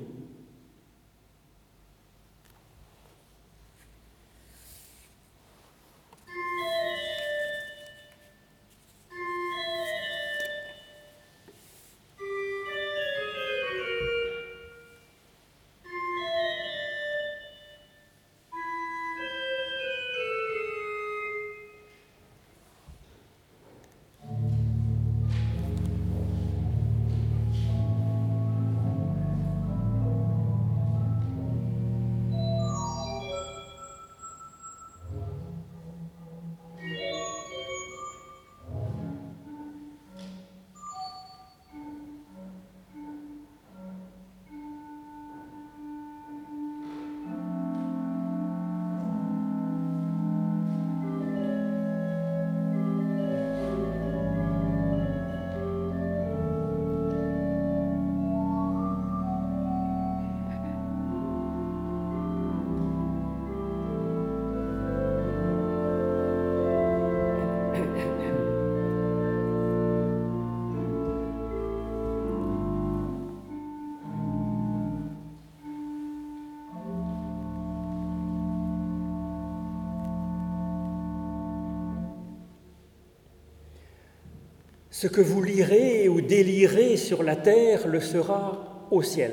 Ce 85.03 85.09
que 85.09 85.21
vous 85.21 85.43
lirez 85.43 86.09
ou 86.09 86.21
délirez 86.21 86.97
sur 86.97 87.25
la 87.25 87.35
terre 87.35 87.89
le 87.89 87.99
sera 87.99 88.87
au 88.93 89.03
ciel. 89.03 89.33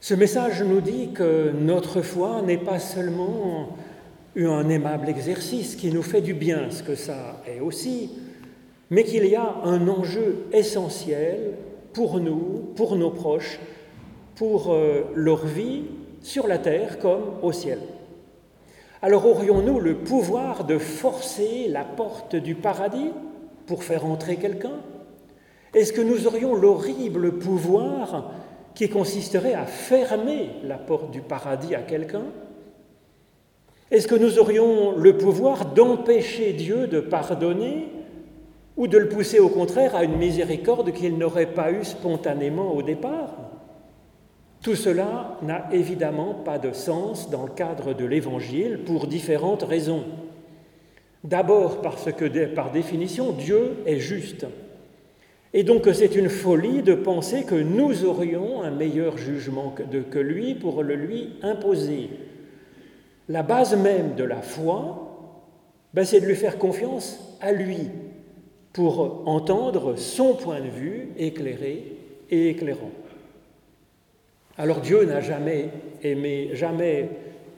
Ce 0.00 0.14
message 0.14 0.62
nous 0.62 0.80
dit 0.80 1.10
que 1.12 1.50
notre 1.50 2.00
foi 2.00 2.40
n'est 2.40 2.56
pas 2.56 2.78
seulement 2.78 3.76
un 4.34 4.70
aimable 4.70 5.10
exercice 5.10 5.76
qui 5.76 5.92
nous 5.92 6.02
fait 6.02 6.22
du 6.22 6.32
bien, 6.32 6.70
ce 6.70 6.82
que 6.82 6.94
ça 6.94 7.42
est 7.46 7.60
aussi, 7.60 8.08
mais 8.88 9.04
qu'il 9.04 9.26
y 9.26 9.36
a 9.36 9.56
un 9.64 9.86
enjeu 9.86 10.46
essentiel 10.50 11.52
pour 11.92 12.18
nous, 12.18 12.72
pour 12.74 12.96
nos 12.96 13.10
proches, 13.10 13.60
pour 14.34 14.72
euh, 14.72 15.02
leur 15.14 15.44
vie 15.44 15.82
sur 16.22 16.46
la 16.46 16.56
terre 16.56 16.98
comme 17.00 17.34
au 17.42 17.52
ciel. 17.52 17.80
Alors 19.02 19.26
aurions-nous 19.26 19.78
le 19.78 19.96
pouvoir 19.96 20.64
de 20.64 20.78
forcer 20.78 21.68
la 21.68 21.84
porte 21.84 22.34
du 22.34 22.54
paradis? 22.54 23.10
Pour 23.66 23.84
faire 23.84 24.06
entrer 24.06 24.36
quelqu'un 24.36 24.78
Est-ce 25.74 25.92
que 25.92 26.00
nous 26.00 26.26
aurions 26.26 26.54
l'horrible 26.54 27.38
pouvoir 27.38 28.32
qui 28.74 28.88
consisterait 28.88 29.54
à 29.54 29.64
fermer 29.64 30.50
la 30.62 30.76
porte 30.76 31.10
du 31.10 31.20
paradis 31.20 31.74
à 31.74 31.80
quelqu'un 31.80 32.24
Est-ce 33.90 34.06
que 34.06 34.14
nous 34.14 34.38
aurions 34.38 34.96
le 34.96 35.16
pouvoir 35.16 35.72
d'empêcher 35.72 36.52
Dieu 36.52 36.86
de 36.86 37.00
pardonner 37.00 37.88
ou 38.76 38.86
de 38.86 38.98
le 38.98 39.08
pousser 39.08 39.40
au 39.40 39.48
contraire 39.48 39.96
à 39.96 40.04
une 40.04 40.18
miséricorde 40.18 40.92
qu'il 40.92 41.16
n'aurait 41.16 41.54
pas 41.54 41.72
eue 41.72 41.84
spontanément 41.84 42.74
au 42.74 42.82
départ 42.82 43.34
Tout 44.60 44.76
cela 44.76 45.38
n'a 45.42 45.68
évidemment 45.72 46.34
pas 46.34 46.58
de 46.58 46.72
sens 46.72 47.30
dans 47.30 47.44
le 47.44 47.52
cadre 47.52 47.94
de 47.94 48.04
l'Évangile 48.04 48.80
pour 48.84 49.06
différentes 49.06 49.62
raisons. 49.62 50.04
D'abord 51.26 51.82
parce 51.82 52.12
que, 52.12 52.46
par 52.46 52.70
définition, 52.70 53.32
Dieu 53.32 53.78
est 53.84 53.98
juste. 53.98 54.46
Et 55.52 55.64
donc 55.64 55.88
c'est 55.92 56.14
une 56.14 56.28
folie 56.28 56.82
de 56.82 56.94
penser 56.94 57.42
que 57.42 57.56
nous 57.56 58.04
aurions 58.04 58.62
un 58.62 58.70
meilleur 58.70 59.18
jugement 59.18 59.74
que, 59.74 60.18
lui 60.18 60.54
pour 60.54 60.84
le 60.84 60.94
lui 60.94 61.30
imposer. 61.42 62.10
La 63.28 63.42
base 63.42 63.76
même 63.76 64.14
de 64.14 64.22
la 64.22 64.40
foi, 64.40 65.18
ben, 65.94 66.04
c'est 66.04 66.20
de 66.20 66.26
lui 66.26 66.36
faire 66.36 66.58
confiance 66.58 67.36
à 67.40 67.50
lui 67.50 67.88
pour 68.72 69.26
entendre 69.26 69.96
son 69.96 70.34
point 70.34 70.60
de 70.60 70.68
vue 70.68 71.08
éclairé 71.18 71.96
et 72.30 72.50
éclairant. 72.50 72.92
Alors 74.58 74.80
Dieu 74.80 75.04
n'a 75.04 75.20
jamais 75.20 75.70
aimé, 76.04 76.50
jamais 76.52 77.08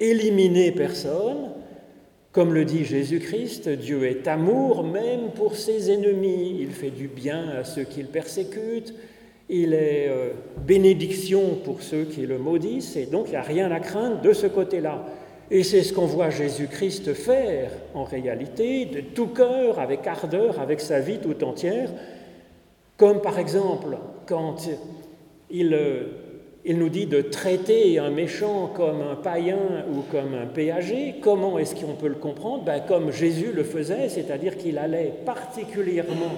éliminé 0.00 0.72
personne, 0.72 1.50
comme 2.32 2.52
le 2.52 2.64
dit 2.64 2.84
Jésus-Christ, 2.84 3.68
Dieu 3.70 4.04
est 4.04 4.28
amour 4.28 4.84
même 4.84 5.30
pour 5.34 5.56
ses 5.56 5.90
ennemis. 5.90 6.58
Il 6.60 6.70
fait 6.70 6.90
du 6.90 7.08
bien 7.08 7.48
à 7.48 7.64
ceux 7.64 7.84
qu'il 7.84 8.06
persécute. 8.06 8.94
Il 9.48 9.72
est 9.72 10.08
euh, 10.08 10.32
bénédiction 10.66 11.56
pour 11.64 11.82
ceux 11.82 12.04
qui 12.04 12.26
le 12.26 12.38
maudissent. 12.38 12.96
Et 12.96 13.06
donc, 13.06 13.26
il 13.28 13.30
n'y 13.30 13.36
a 13.36 13.42
rien 13.42 13.70
à 13.72 13.80
craindre 13.80 14.20
de 14.20 14.34
ce 14.34 14.46
côté-là. 14.46 15.06
Et 15.50 15.62
c'est 15.64 15.82
ce 15.82 15.94
qu'on 15.94 16.04
voit 16.04 16.28
Jésus-Christ 16.28 17.14
faire 17.14 17.70
en 17.94 18.04
réalité, 18.04 18.84
de 18.84 19.00
tout 19.00 19.28
cœur, 19.28 19.78
avec 19.78 20.06
ardeur, 20.06 20.60
avec 20.60 20.80
sa 20.80 21.00
vie 21.00 21.18
tout 21.18 21.42
entière. 21.42 21.90
Comme 22.98 23.22
par 23.22 23.38
exemple, 23.38 23.96
quand 24.26 24.68
il 25.50 25.72
euh, 25.72 26.17
il 26.68 26.76
nous 26.76 26.90
dit 26.90 27.06
de 27.06 27.22
traiter 27.22 27.98
un 27.98 28.10
méchant 28.10 28.70
comme 28.76 29.00
un 29.00 29.14
païen 29.14 29.86
ou 29.90 30.02
comme 30.12 30.34
un 30.34 30.44
péager. 30.44 31.14
Comment 31.22 31.58
est-ce 31.58 31.74
qu'on 31.74 31.94
peut 31.94 32.08
le 32.08 32.16
comprendre? 32.16 32.62
Ben, 32.64 32.82
Comme 32.86 33.10
Jésus 33.10 33.52
le 33.54 33.64
faisait, 33.64 34.10
c'est-à-dire 34.10 34.58
qu'il 34.58 34.76
allait 34.76 35.14
particulièrement 35.24 36.34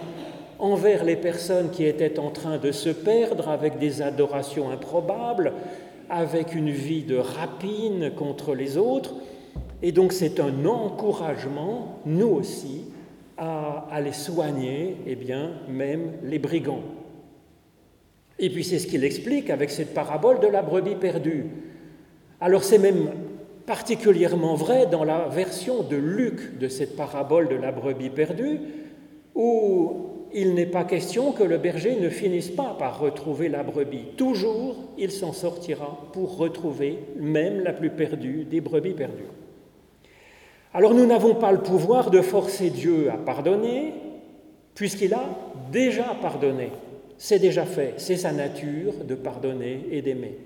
envers 0.61 1.03
les 1.03 1.17
personnes 1.17 1.71
qui 1.71 1.85
étaient 1.85 2.21
en 2.21 2.31
train 2.31 2.59
de 2.59 2.71
se 2.71 2.91
perdre 2.91 3.49
avec 3.49 3.79
des 3.79 4.03
adorations 4.03 4.71
improbables, 4.71 5.53
avec 6.09 6.55
une 6.55 6.71
vie 6.71 7.03
de 7.03 7.17
rapine 7.17 8.13
contre 8.17 8.55
les 8.55 8.77
autres. 8.77 9.15
Et 9.83 9.91
donc 9.91 10.13
c'est 10.13 10.39
un 10.39 10.65
encouragement, 10.65 11.99
nous 12.07 12.29
aussi, 12.29 12.85
à 13.37 13.89
aller 13.91 14.13
soigner, 14.13 14.97
eh 15.09 15.17
bien, 15.17 15.55
même 15.69 16.13
les 16.23 16.39
brigands. 16.39 16.83
Et 18.43 18.49
puis 18.49 18.65
c'est 18.65 18.79
ce 18.79 18.87
qu'il 18.87 19.05
explique 19.05 19.51
avec 19.51 19.71
cette 19.71 19.93
parabole 19.93 20.41
de 20.41 20.47
la 20.47 20.63
brebis 20.63 20.95
perdue. 20.95 21.45
Alors 22.41 22.65
c'est 22.65 22.79
même 22.79 23.11
particulièrement 23.67 24.55
vrai 24.55 24.87
dans 24.87 25.05
la 25.05 25.29
version 25.29 25.83
de 25.83 25.97
Luc 25.97 26.59
de 26.59 26.67
cette 26.67 26.97
parabole 26.97 27.49
de 27.49 27.55
la 27.55 27.71
brebis 27.71 28.09
perdue, 28.09 28.59
où 29.35 30.07
il 30.33 30.55
n'est 30.55 30.67
pas 30.67 30.85
question 30.85 31.33
que 31.33 31.43
le 31.43 31.59
berger 31.59 31.97
ne 32.01 32.09
finisse 32.09 32.49
pas 32.49 32.75
par 32.79 32.99
retrouver 32.99 33.51
la 33.51 33.63
brebis. 33.63 34.07
Toujours, 34.17 34.77
il 34.97 35.11
s'en 35.11 35.35
sortira 35.35 36.09
pour 36.15 36.39
retrouver 36.39 36.99
même 37.19 37.61
la 37.61 37.75
plus 37.75 37.91
perdue 37.91 38.45
des 38.45 38.63
brebis 38.63 38.95
perdues. 38.95 39.25
Alors 40.73 40.95
nous 40.95 41.07
n'avons 41.07 41.35
pas 41.35 41.53
le 41.53 41.61
pouvoir 41.61 42.11
de 42.11 42.23
forcer 42.23 42.71
Dieu 42.71 43.11
à 43.11 43.19
pardonner, 43.19 43.93
puisqu'il 44.75 45.13
a 45.13 45.25
déjà 45.71 46.17
pardonné. 46.23 46.71
C'est 47.23 47.39
déjà 47.39 47.67
fait, 47.67 47.93
c'est 47.99 48.17
sa 48.17 48.33
nature 48.33 48.95
de 49.05 49.15
pardonner 49.15 49.87
et 49.91 50.01
d'aimer. 50.01 50.39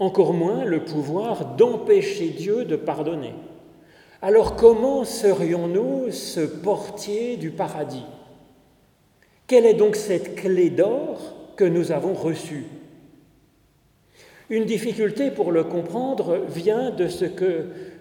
Encore 0.00 0.32
moins 0.32 0.64
le 0.64 0.84
pouvoir 0.84 1.54
d'empêcher 1.54 2.30
Dieu 2.30 2.64
de 2.64 2.74
pardonner. 2.74 3.32
Alors 4.20 4.56
comment 4.56 5.04
serions-nous 5.04 6.10
ce 6.10 6.40
portier 6.40 7.36
du 7.36 7.50
paradis? 7.50 8.04
Quelle 9.46 9.64
est 9.64 9.74
donc 9.74 9.94
cette 9.94 10.34
clé 10.34 10.70
d'or 10.70 11.20
que 11.54 11.64
nous 11.64 11.92
avons 11.92 12.14
reçue? 12.14 12.64
Une 14.50 14.64
difficulté 14.64 15.30
pour 15.30 15.52
le 15.52 15.62
comprendre 15.62 16.44
vient 16.48 16.90
de 16.90 17.06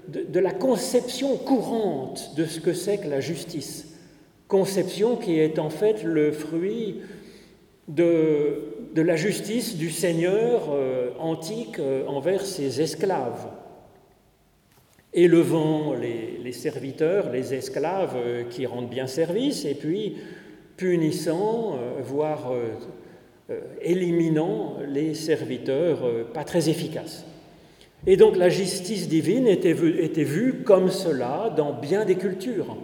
de, 0.07 0.39
la 0.39 0.51
conception 0.53 1.37
courante 1.37 2.33
de 2.35 2.45
ce 2.45 2.59
que 2.59 2.73
c'est 2.73 2.97
que 2.97 3.07
la 3.07 3.19
justice. 3.19 3.90
Conception 4.51 5.15
qui 5.15 5.39
est 5.39 5.59
en 5.59 5.69
fait 5.69 6.03
le 6.03 6.33
fruit 6.33 6.99
de, 7.87 8.73
la 8.97 9.15
justice 9.15 9.77
du 9.77 9.89
Seigneur 9.89 10.67
euh, 10.73 11.11
antique 11.19 11.79
euh, 11.79 12.05
envers 12.05 12.45
ses 12.45 12.81
esclaves, 12.81 13.47
élevant 15.13 15.93
les, 15.93 16.51
serviteurs, 16.51 17.31
les 17.31 17.53
esclaves 17.53 18.17
euh, 18.17 18.43
qui 18.43 18.65
rendent 18.65 18.89
bien 18.89 19.07
service, 19.07 19.63
et 19.63 19.73
puis 19.73 20.17
punissant, 20.75 21.77
voire 22.01 22.51
éliminant 23.81 24.79
les 24.85 25.13
serviteurs 25.13 25.99
pas 26.33 26.43
très 26.43 26.69
efficaces. 26.69 27.23
Et 28.07 28.17
donc 28.17 28.35
la 28.35 28.49
justice 28.49 29.07
divine 29.07 29.47
était 29.47 29.73
vue 29.73 30.63
comme 30.65 30.89
cela 30.89 31.53
dans 31.55 31.71
bien 31.71 32.03
des 32.03 32.15
cultures. 32.15 32.75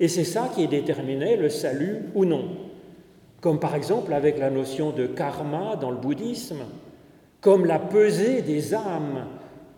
Et 0.00 0.08
c'est 0.08 0.24
ça 0.24 0.50
qui 0.54 0.66
déterminait 0.66 1.36
le 1.36 1.50
salut 1.50 2.06
ou 2.14 2.24
non. 2.24 2.48
Comme 3.42 3.60
par 3.60 3.74
exemple 3.74 4.14
avec 4.14 4.38
la 4.38 4.50
notion 4.50 4.90
de 4.90 5.06
karma 5.06 5.76
dans 5.76 5.90
le 5.90 5.98
bouddhisme, 5.98 6.64
comme 7.42 7.66
la 7.66 7.78
pesée 7.78 8.40
des 8.42 8.74
âmes 8.74 9.26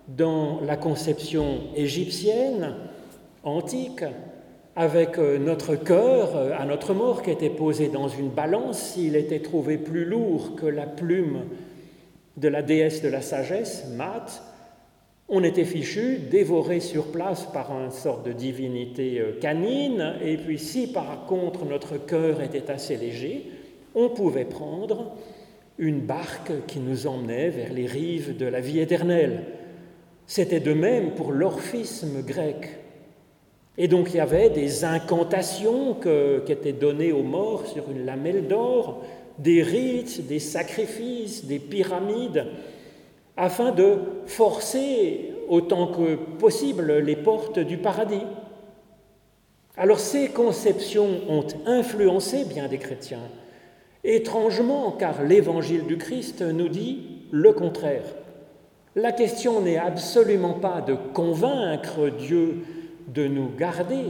dans 0.08 0.60
la 0.60 0.76
conception 0.76 1.58
égyptienne 1.74 2.74
antique, 3.42 4.04
avec 4.74 5.18
euh, 5.18 5.38
notre 5.38 5.76
cœur 5.76 6.34
euh, 6.34 6.52
à 6.58 6.64
notre 6.64 6.94
mort 6.94 7.22
qui 7.22 7.30
était 7.30 7.50
posé 7.50 7.88
dans 7.88 8.08
une 8.08 8.30
balance, 8.30 8.78
s'il 8.78 9.16
était 9.16 9.40
trouvé 9.40 9.76
plus 9.76 10.04
lourd 10.04 10.54
que 10.56 10.66
la 10.66 10.86
plume 10.86 11.42
de 12.36 12.48
la 12.48 12.62
déesse 12.62 13.02
de 13.02 13.08
la 13.08 13.20
sagesse, 13.20 13.86
Mat, 13.96 14.42
on 15.34 15.42
était 15.42 15.64
fichu, 15.64 16.18
dévoré 16.30 16.78
sur 16.78 17.06
place 17.06 17.46
par 17.54 17.70
une 17.72 17.90
sorte 17.90 18.26
de 18.26 18.32
divinité 18.32 19.18
euh, 19.18 19.32
canine, 19.40 20.16
et 20.22 20.36
puis 20.36 20.58
si 20.58 20.92
par 20.92 21.24
contre 21.24 21.64
notre 21.64 21.96
cœur 21.96 22.42
était 22.42 22.70
assez 22.70 22.98
léger, 22.98 23.46
on 23.94 24.10
pouvait 24.10 24.44
prendre 24.44 25.16
une 25.78 26.00
barque 26.00 26.52
qui 26.66 26.80
nous 26.80 27.06
emmenait 27.06 27.48
vers 27.48 27.72
les 27.72 27.86
rives 27.86 28.36
de 28.36 28.44
la 28.44 28.60
vie 28.60 28.78
éternelle. 28.80 29.44
C'était 30.26 30.60
de 30.60 30.74
même 30.74 31.12
pour 31.12 31.32
l'orphisme 31.32 32.22
grec. 32.22 32.68
Et 33.78 33.88
donc 33.88 34.10
il 34.10 34.18
y 34.18 34.20
avait 34.20 34.50
des 34.50 34.84
incantations 34.84 35.94
qui 35.94 36.52
étaient 36.52 36.74
données 36.74 37.12
aux 37.12 37.22
morts 37.22 37.66
sur 37.66 37.90
une 37.90 38.04
lamelle 38.04 38.48
d'or, 38.48 39.02
des 39.38 39.62
rites, 39.62 40.26
des 40.26 40.40
sacrifices, 40.40 41.46
des 41.46 41.58
pyramides, 41.58 42.44
afin 43.36 43.72
de 43.72 43.98
forcer 44.26 45.34
autant 45.48 45.88
que 45.88 46.16
possible 46.38 46.98
les 46.98 47.16
portes 47.16 47.58
du 47.58 47.78
paradis. 47.78 48.24
Alors 49.76 50.00
ces 50.00 50.28
conceptions 50.28 51.20
ont 51.28 51.46
influencé 51.66 52.44
bien 52.44 52.68
des 52.68 52.78
chrétiens. 52.78 53.28
Étrangement, 54.04 54.92
car 54.92 55.22
l'évangile 55.22 55.86
du 55.86 55.96
Christ 55.96 56.42
nous 56.42 56.68
dit 56.68 57.22
le 57.30 57.52
contraire. 57.52 58.04
La 58.94 59.12
question 59.12 59.62
n'est 59.62 59.78
absolument 59.78 60.54
pas 60.54 60.82
de 60.82 60.94
convaincre 60.94 62.10
Dieu 62.10 62.58
de 63.08 63.26
nous 63.26 63.48
garder 63.56 64.04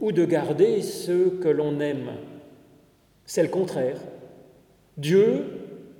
ou 0.00 0.12
de 0.12 0.24
garder 0.24 0.82
ceux 0.82 1.40
que 1.42 1.48
l'on 1.48 1.80
aime. 1.80 2.12
C'est 3.24 3.42
le 3.42 3.48
contraire. 3.48 3.98
Dieu 4.96 5.44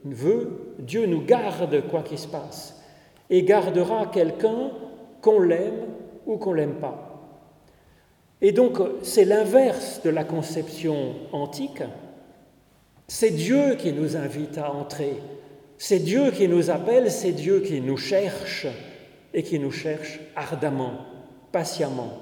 veut, 0.04 0.74
Dieu 0.78 1.06
nous 1.06 1.22
garde 1.22 1.88
quoi 1.88 2.02
qu'il 2.02 2.18
se 2.18 2.28
passe 2.28 2.82
et 3.30 3.42
gardera 3.42 4.06
quelqu'un 4.06 4.70
qu'on 5.20 5.40
l'aime 5.40 5.86
ou 6.26 6.36
qu'on 6.36 6.52
l'aime 6.52 6.76
pas. 6.76 7.08
Et 8.40 8.52
donc 8.52 8.78
c'est 9.02 9.24
l'inverse 9.24 10.00
de 10.04 10.10
la 10.10 10.24
conception 10.24 11.14
antique. 11.32 11.82
C'est 13.08 13.30
Dieu 13.30 13.74
qui 13.76 13.92
nous 13.92 14.16
invite 14.16 14.58
à 14.58 14.72
entrer. 14.72 15.16
C'est 15.78 15.98
Dieu 15.98 16.30
qui 16.30 16.48
nous 16.48 16.70
appelle, 16.70 17.10
c'est 17.10 17.32
Dieu 17.32 17.60
qui 17.60 17.80
nous 17.80 17.96
cherche 17.96 18.66
et 19.34 19.42
qui 19.42 19.58
nous 19.58 19.70
cherche 19.70 20.20
ardemment, 20.36 20.92
patiemment. 21.52 22.18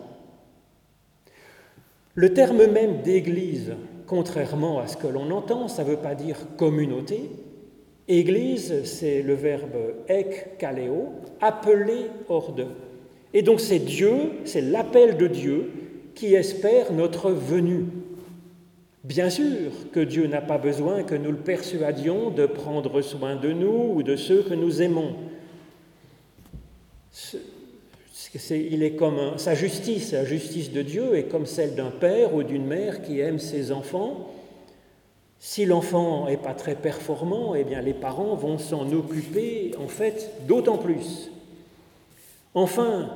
Le 2.15 2.33
terme 2.33 2.67
même 2.67 3.03
d'Église, 3.03 3.75
contrairement 4.07 4.79
à 4.79 4.87
ce 4.87 4.97
que 4.97 5.07
l'on 5.07 5.31
entend, 5.31 5.69
ça 5.69 5.85
ne 5.85 5.91
veut 5.91 5.97
pas 5.97 6.15
dire 6.15 6.37
communauté, 6.57 7.31
Église, 8.09 8.85
c'est 8.85 9.23
le 9.23 9.35
verbe 9.35 9.95
ek 10.09 10.59
kaleo, 10.59 11.13
appeler 11.41 12.07
hors 12.29 12.53
d'eux. 12.53 12.69
Et 13.35 13.43
donc 13.43 13.61
c'est 13.61 13.81
Dieu, 13.81 14.15
c'est 14.45 14.61
l'appel 14.61 15.17
de 15.17 15.27
Dieu 15.27 15.71
qui 16.15 16.35
espère 16.35 16.93
notre 16.93 17.31
venue. 17.31 17.87
Bien 19.03 19.29
sûr 19.29 19.73
que 19.93 20.01
Dieu 20.01 20.27
n'a 20.27 20.41
pas 20.41 20.59
besoin 20.59 21.03
que 21.03 21.15
nous 21.15 21.31
le 21.31 21.39
persuadions 21.39 22.31
de 22.31 22.47
prendre 22.47 23.03
soin 23.03 23.37
de 23.37 23.53
nous 23.53 23.93
ou 23.95 24.03
de 24.03 24.17
ceux 24.17 24.43
que 24.43 24.55
nous 24.55 24.83
aimons. 24.83 25.15
il 28.51 28.83
est 28.83 28.97
comme 28.97 29.39
sa 29.39 29.55
justice, 29.55 30.13
la 30.13 30.25
justice 30.25 30.73
de 30.73 30.83
Dieu 30.83 31.17
est 31.17 31.25
comme 31.25 31.47
celle 31.47 31.75
d'un 31.75 31.91
père 31.91 32.35
ou 32.35 32.43
d'une 32.43 32.67
mère 32.67 33.03
qui 33.03 33.21
aime 33.21 33.39
ses 33.39 33.73
enfants 33.73 34.31
si 35.39 35.67
l'enfant 35.67 36.27
n'est 36.27 36.37
pas 36.37 36.55
très 36.55 36.75
performant, 36.75 37.55
eh 37.55 37.65
bien 37.65 37.81
les 37.81 37.95
parents 37.95 38.35
vont 38.35 38.59
s'en 38.59 38.91
occuper 38.93 39.73
en 39.83 39.89
fait 39.89 40.47
d'autant 40.47 40.79
plus. 40.79 41.31
Enfin, 42.55 43.11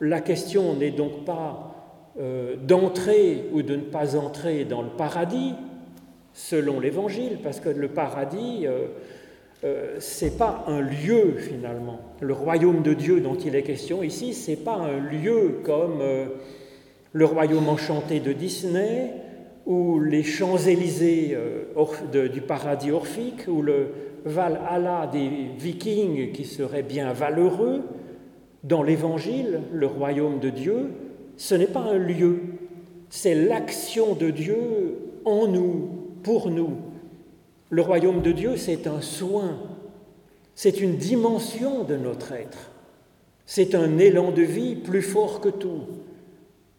la 0.00 0.20
question 0.20 0.74
n'est 0.74 0.90
donc 0.90 1.24
pas 1.24 1.72
euh, 2.20 2.56
d'entrer 2.56 3.44
ou 3.52 3.62
de 3.62 3.76
ne 3.76 3.82
pas 3.82 4.16
entrer 4.16 4.66
dans 4.66 4.82
le 4.82 4.90
paradis, 4.90 5.54
selon 6.34 6.78
l'Évangile, 6.78 7.38
parce 7.42 7.58
que 7.58 7.70
le 7.70 7.88
paradis, 7.88 8.66
euh, 8.66 8.88
euh, 9.64 9.98
ce 9.98 10.26
n'est 10.26 10.32
pas 10.32 10.64
un 10.66 10.80
lieu 10.80 11.36
finalement. 11.38 12.00
Le 12.20 12.34
royaume 12.34 12.82
de 12.82 12.92
Dieu 12.92 13.20
dont 13.20 13.36
il 13.36 13.56
est 13.56 13.62
question 13.62 14.02
ici, 14.02 14.34
ce 14.34 14.50
n'est 14.50 14.56
pas 14.58 14.74
un 14.74 14.98
lieu 14.98 15.60
comme 15.64 16.02
le 17.12 17.24
royaume 17.24 17.68
enchanté 17.70 18.20
de 18.20 18.34
Disney, 18.34 19.14
ou 19.66 20.00
les 20.00 20.22
Champs-Élysées 20.22 21.36
euh, 21.36 22.28
du 22.28 22.40
paradis 22.40 22.90
orphique, 22.90 23.46
ou 23.48 23.62
le 23.62 23.88
Valhalla 24.24 25.08
des 25.12 25.28
Vikings 25.58 26.32
qui 26.32 26.44
serait 26.44 26.82
bien 26.82 27.12
valeureux, 27.12 27.82
dans 28.64 28.82
l'Évangile, 28.82 29.60
le 29.72 29.86
royaume 29.86 30.38
de 30.38 30.50
Dieu, 30.50 30.90
ce 31.36 31.54
n'est 31.54 31.66
pas 31.66 31.80
un 31.80 31.98
lieu, 31.98 32.40
c'est 33.10 33.34
l'action 33.34 34.14
de 34.14 34.30
Dieu 34.30 34.98
en 35.24 35.48
nous, 35.48 35.90
pour 36.22 36.50
nous. 36.50 36.76
Le 37.70 37.82
royaume 37.82 38.22
de 38.22 38.32
Dieu, 38.32 38.56
c'est 38.56 38.86
un 38.86 39.00
soin, 39.00 39.58
c'est 40.54 40.80
une 40.80 40.96
dimension 40.96 41.84
de 41.84 41.96
notre 41.96 42.32
être, 42.32 42.70
c'est 43.46 43.74
un 43.74 43.98
élan 43.98 44.30
de 44.30 44.42
vie 44.42 44.76
plus 44.76 45.02
fort 45.02 45.40
que 45.40 45.48
tout. 45.48 45.80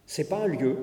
Ce 0.06 0.22
n'est 0.22 0.28
pas 0.28 0.44
un 0.44 0.48
lieu, 0.48 0.76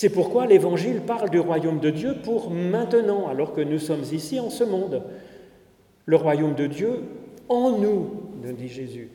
c'est 0.00 0.10
pourquoi 0.10 0.46
l'Évangile 0.46 1.00
parle 1.00 1.28
du 1.28 1.40
royaume 1.40 1.80
de 1.80 1.90
Dieu 1.90 2.14
pour 2.22 2.52
maintenant, 2.52 3.26
alors 3.26 3.52
que 3.52 3.60
nous 3.60 3.80
sommes 3.80 4.04
ici 4.12 4.38
en 4.38 4.48
ce 4.48 4.62
monde. 4.62 5.02
Le 6.06 6.14
royaume 6.14 6.54
de 6.54 6.68
Dieu 6.68 7.02
en 7.48 7.72
nous, 7.72 8.10
nous 8.40 8.52
dit 8.52 8.68
Jésus, 8.68 9.10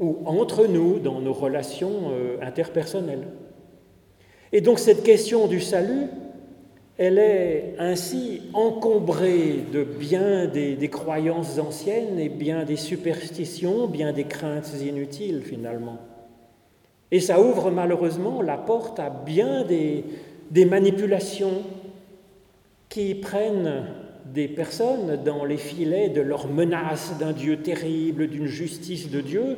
ou 0.00 0.18
entre 0.26 0.66
nous 0.66 0.98
dans 0.98 1.20
nos 1.20 1.32
relations 1.32 2.10
euh, 2.10 2.36
interpersonnelles. 2.42 3.28
Et 4.50 4.60
donc 4.60 4.80
cette 4.80 5.04
question 5.04 5.46
du 5.46 5.60
salut, 5.60 6.08
elle 6.96 7.20
est 7.20 7.76
ainsi 7.78 8.42
encombrée 8.54 9.66
de 9.72 9.84
bien 9.84 10.46
des, 10.46 10.74
des, 10.74 10.88
croyances 10.88 11.60
anciennes 11.60 12.18
et 12.18 12.28
bien 12.28 12.64
des 12.64 12.74
superstitions, 12.74 13.86
bien 13.86 14.12
des 14.12 14.24
craintes 14.24 14.72
inutiles 14.84 15.42
finalement. 15.42 16.00
Et 17.10 17.20
ça 17.20 17.40
ouvre 17.40 17.70
malheureusement 17.70 18.42
la 18.42 18.56
porte 18.58 19.00
à 19.00 19.10
bien 19.10 19.64
des, 19.64 20.04
manipulations 20.66 21.62
qui 22.88 23.14
prennent 23.14 23.84
des 24.26 24.48
personnes 24.48 25.22
dans 25.24 25.44
les 25.44 25.56
filets 25.56 26.10
de 26.10 26.20
leurs 26.20 26.48
menaces 26.48 27.16
d'un 27.18 27.32
Dieu 27.32 27.58
terrible, 27.58 28.28
d'une 28.28 28.46
justice 28.46 29.10
de 29.10 29.20
Dieu, 29.20 29.56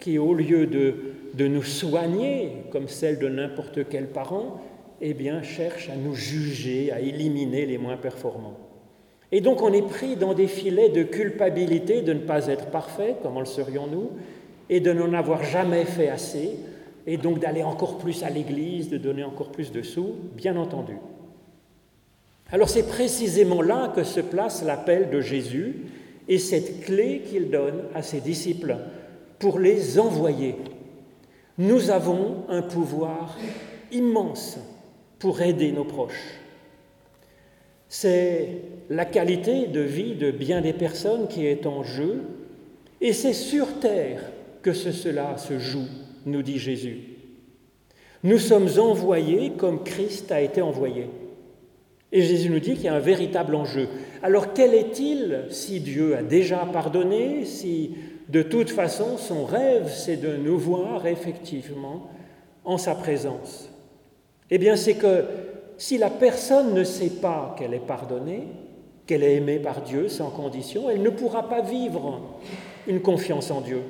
qui 0.00 0.18
au 0.18 0.32
lieu 0.32 0.66
de, 0.66 0.94
de 1.34 1.46
nous 1.46 1.62
soigner, 1.62 2.64
comme 2.70 2.88
celle 2.88 3.18
de 3.18 3.28
n'importe 3.28 3.88
quel 3.90 4.06
parent, 4.06 4.60
eh 5.02 5.12
bien, 5.12 5.42
cherche 5.42 5.90
à 5.90 5.96
nous 5.96 6.14
juger, 6.14 6.90
à 6.92 7.00
éliminer 7.00 7.66
les 7.66 7.76
moins 7.76 7.98
performants. 7.98 8.56
Et 9.32 9.40
donc 9.40 9.60
on 9.62 9.72
est 9.72 9.86
pris 9.86 10.16
dans 10.16 10.34
des 10.34 10.46
filets 10.46 10.88
de 10.88 11.02
culpabilité 11.02 12.02
de 12.02 12.12
ne 12.12 12.20
pas 12.20 12.46
être 12.46 12.66
parfait, 12.66 13.16
comment 13.22 13.40
le 13.40 13.46
serions-nous, 13.46 14.10
et 14.70 14.80
de 14.80 14.92
n'en 14.92 15.12
avoir 15.12 15.42
jamais 15.44 15.84
fait 15.84 16.08
assez, 16.08 16.50
et 17.06 17.16
donc 17.16 17.38
d'aller 17.38 17.62
encore 17.62 17.98
plus 17.98 18.22
à 18.22 18.30
l'Église, 18.30 18.88
de 18.88 18.98
donner 18.98 19.24
encore 19.24 19.50
plus 19.50 19.70
de 19.70 19.82
sous, 19.82 20.14
bien 20.34 20.56
entendu. 20.56 20.96
Alors 22.50 22.68
c'est 22.68 22.86
précisément 22.86 23.62
là 23.62 23.92
que 23.94 24.04
se 24.04 24.20
place 24.20 24.62
l'appel 24.64 25.10
de 25.10 25.20
Jésus 25.20 25.86
et 26.28 26.38
cette 26.38 26.84
clé 26.84 27.22
qu'il 27.28 27.50
donne 27.50 27.84
à 27.94 28.02
ses 28.02 28.20
disciples 28.20 28.76
pour 29.38 29.58
les 29.58 29.98
envoyer. 29.98 30.56
nous 31.58 31.90
avons 31.90 32.44
un 32.48 32.62
pouvoir 32.62 33.36
immense 33.90 34.58
pour 35.18 35.40
aider 35.40 35.72
nos 35.72 35.84
proches. 35.84 36.34
C'est 37.88 38.60
la 38.90 39.04
qualité 39.04 39.66
de 39.66 39.80
vie 39.80 40.14
de 40.14 40.30
bien 40.30 40.60
des 40.60 40.72
personnes 40.72 41.28
qui 41.28 41.46
est 41.46 41.66
en 41.66 41.82
jeu, 41.82 42.22
et 43.00 43.12
c'est 43.12 43.32
sur 43.32 43.80
terre 43.80 44.20
que 44.62 44.72
cela 44.72 45.38
se 45.38 45.58
joue, 45.58 45.88
nous 46.26 46.42
dit 46.42 46.58
Jésus. 46.58 46.98
Nous 48.22 48.38
sommes 48.38 48.68
envoyés 48.78 49.52
comme 49.56 49.84
Christ 49.84 50.32
a 50.32 50.40
été 50.40 50.60
envoyé. 50.60 51.08
Et 52.12 52.22
Jésus 52.22 52.50
nous 52.50 52.60
dit 52.60 52.74
qu'il 52.74 52.84
y 52.84 52.88
a 52.88 52.94
un 52.94 53.00
véritable 53.00 53.54
enjeu. 53.54 53.88
Alors 54.22 54.52
quel 54.52 54.74
est-il 54.74 55.44
si 55.50 55.80
Dieu 55.80 56.16
a 56.16 56.22
déjà 56.22 56.58
pardonné, 56.72 57.44
si 57.44 57.92
de 58.28 58.42
toute 58.42 58.70
façon 58.70 59.16
son 59.16 59.44
rêve 59.44 59.88
c'est 59.88 60.16
de 60.16 60.36
nous 60.36 60.58
voir 60.58 61.06
effectivement 61.06 62.10
en 62.64 62.78
sa 62.78 62.94
présence? 62.94 63.70
Eh 64.50 64.58
bien 64.58 64.76
c'est 64.76 64.94
que 64.94 65.24
si 65.78 65.98
la 65.98 66.10
personne 66.10 66.74
ne 66.74 66.84
sait 66.84 67.10
pas 67.20 67.54
qu'elle 67.58 67.74
est 67.74 67.86
pardonnée, 67.86 68.44
qu'elle 69.06 69.22
est 69.22 69.36
aimée 69.36 69.58
par 69.58 69.82
Dieu 69.82 70.08
sans 70.08 70.30
condition, 70.30 70.88
elle 70.90 71.02
ne 71.02 71.10
pourra 71.10 71.48
pas 71.48 71.60
vivre 71.60 72.20
une 72.86 73.00
confiance 73.00 73.50
en 73.50 73.60
Dieu. 73.60 73.82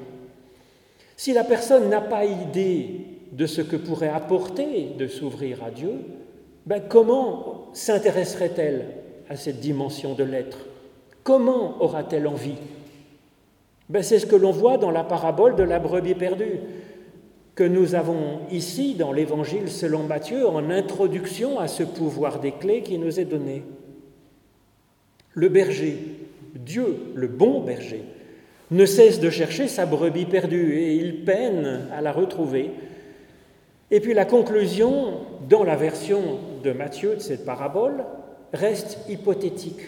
Si 1.16 1.32
la 1.32 1.44
personne 1.44 1.88
n'a 1.88 2.02
pas 2.02 2.24
idée 2.24 3.00
de 3.32 3.46
ce 3.46 3.62
que 3.62 3.76
pourrait 3.76 4.10
apporter 4.10 4.90
de 4.98 5.08
s'ouvrir 5.08 5.64
à 5.64 5.70
Dieu, 5.70 5.92
ben 6.66 6.82
comment 6.86 7.68
s'intéresserait-elle 7.72 8.86
à 9.28 9.36
cette 9.36 9.60
dimension 9.60 10.14
de 10.14 10.24
l'être? 10.24 10.58
Comment 11.24 11.82
aura-t-elle 11.82 12.26
envie? 12.26 12.58
Ben 13.88 14.02
C'est 14.02 14.18
ce 14.18 14.26
que 14.26 14.36
l'on 14.36 14.50
voit 14.50 14.76
dans 14.76 14.90
la 14.90 15.04
parabole 15.04 15.56
de 15.56 15.62
la 15.62 15.78
brebis 15.78 16.14
perdue, 16.14 16.60
que 17.54 17.64
nous 17.64 17.94
avons 17.94 18.40
ici 18.50 18.94
dans 18.94 19.12
l'Évangile 19.12 19.70
selon 19.70 20.02
Matthieu 20.02 20.46
en 20.46 20.68
introduction 20.70 21.58
à 21.58 21.68
ce 21.68 21.82
pouvoir 21.82 22.40
des 22.40 22.52
clés 22.52 22.82
qui 22.82 22.98
nous 22.98 23.18
est 23.18 23.24
donné. 23.24 23.62
Le 25.32 25.48
berger, 25.48 25.98
Dieu, 26.54 26.98
le 27.14 27.28
bon 27.28 27.62
berger, 27.62 28.02
ne 28.70 28.86
cesse 28.86 29.20
de 29.20 29.30
chercher 29.30 29.68
sa 29.68 29.86
brebis 29.86 30.26
perdue 30.26 30.74
et 30.78 30.94
il 30.96 31.24
peine 31.24 31.88
à 31.92 32.00
la 32.00 32.12
retrouver. 32.12 32.72
Et 33.90 34.00
puis 34.00 34.14
la 34.14 34.24
conclusion, 34.24 35.20
dans 35.48 35.62
la 35.62 35.76
version 35.76 36.40
de 36.62 36.72
Matthieu 36.72 37.14
de 37.14 37.20
cette 37.20 37.44
parabole, 37.44 38.04
reste 38.52 38.98
hypothétique. 39.08 39.82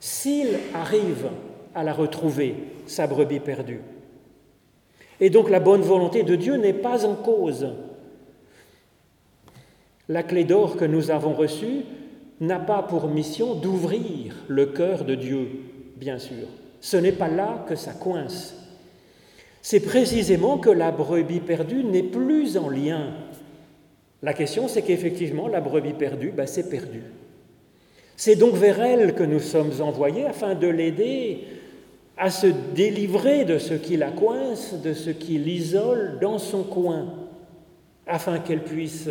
S'il 0.00 0.58
arrive 0.74 1.28
à 1.74 1.82
la 1.82 1.94
retrouver, 1.94 2.56
sa 2.86 3.06
brebis 3.06 3.40
perdue. 3.40 3.80
Et 5.20 5.30
donc 5.30 5.48
la 5.48 5.60
bonne 5.60 5.80
volonté 5.80 6.22
de 6.22 6.36
Dieu 6.36 6.56
n'est 6.56 6.74
pas 6.74 7.06
en 7.06 7.14
cause. 7.14 7.68
La 10.08 10.22
clé 10.22 10.44
d'or 10.44 10.76
que 10.76 10.84
nous 10.84 11.10
avons 11.10 11.32
reçue 11.32 11.84
n'a 12.40 12.58
pas 12.58 12.82
pour 12.82 13.08
mission 13.08 13.54
d'ouvrir 13.54 14.34
le 14.48 14.66
cœur 14.66 15.04
de 15.04 15.14
Dieu, 15.14 15.48
bien 15.96 16.18
sûr. 16.18 16.46
Ce 16.84 16.98
n'est 16.98 17.12
pas 17.12 17.28
là 17.28 17.64
que 17.66 17.76
ça 17.76 17.92
coince. 17.94 18.54
C'est 19.62 19.80
précisément 19.80 20.58
que 20.58 20.68
la 20.68 20.92
brebis 20.92 21.40
perdue 21.40 21.82
n'est 21.82 22.02
plus 22.02 22.58
en 22.58 22.68
lien. 22.68 23.14
La 24.22 24.34
question, 24.34 24.68
c'est 24.68 24.82
qu'effectivement, 24.82 25.48
la 25.48 25.62
brebis 25.62 25.94
perdue, 25.94 26.30
ben, 26.30 26.46
c'est 26.46 26.68
perdu. 26.68 27.00
C'est 28.18 28.36
donc 28.36 28.56
vers 28.56 28.82
elle 28.82 29.14
que 29.14 29.22
nous 29.22 29.40
sommes 29.40 29.80
envoyés 29.80 30.26
afin 30.26 30.54
de 30.54 30.66
l'aider 30.66 31.44
à 32.18 32.28
se 32.28 32.48
délivrer 32.74 33.46
de 33.46 33.56
ce 33.56 33.72
qui 33.72 33.96
la 33.96 34.10
coince, 34.10 34.74
de 34.74 34.92
ce 34.92 35.08
qui 35.08 35.38
l'isole 35.38 36.18
dans 36.20 36.38
son 36.38 36.64
coin, 36.64 37.14
afin 38.06 38.40
qu'elle 38.40 38.62
puisse 38.62 39.08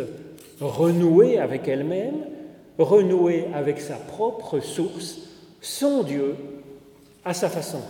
renouer 0.60 1.40
avec 1.40 1.66
elle-même, 1.66 2.24
renouer 2.78 3.46
avec 3.52 3.80
sa 3.80 3.96
propre 3.96 4.60
source, 4.60 5.22
son 5.60 6.04
Dieu, 6.04 6.36
à 7.24 7.34
sa 7.34 7.48
façon. 7.48 7.80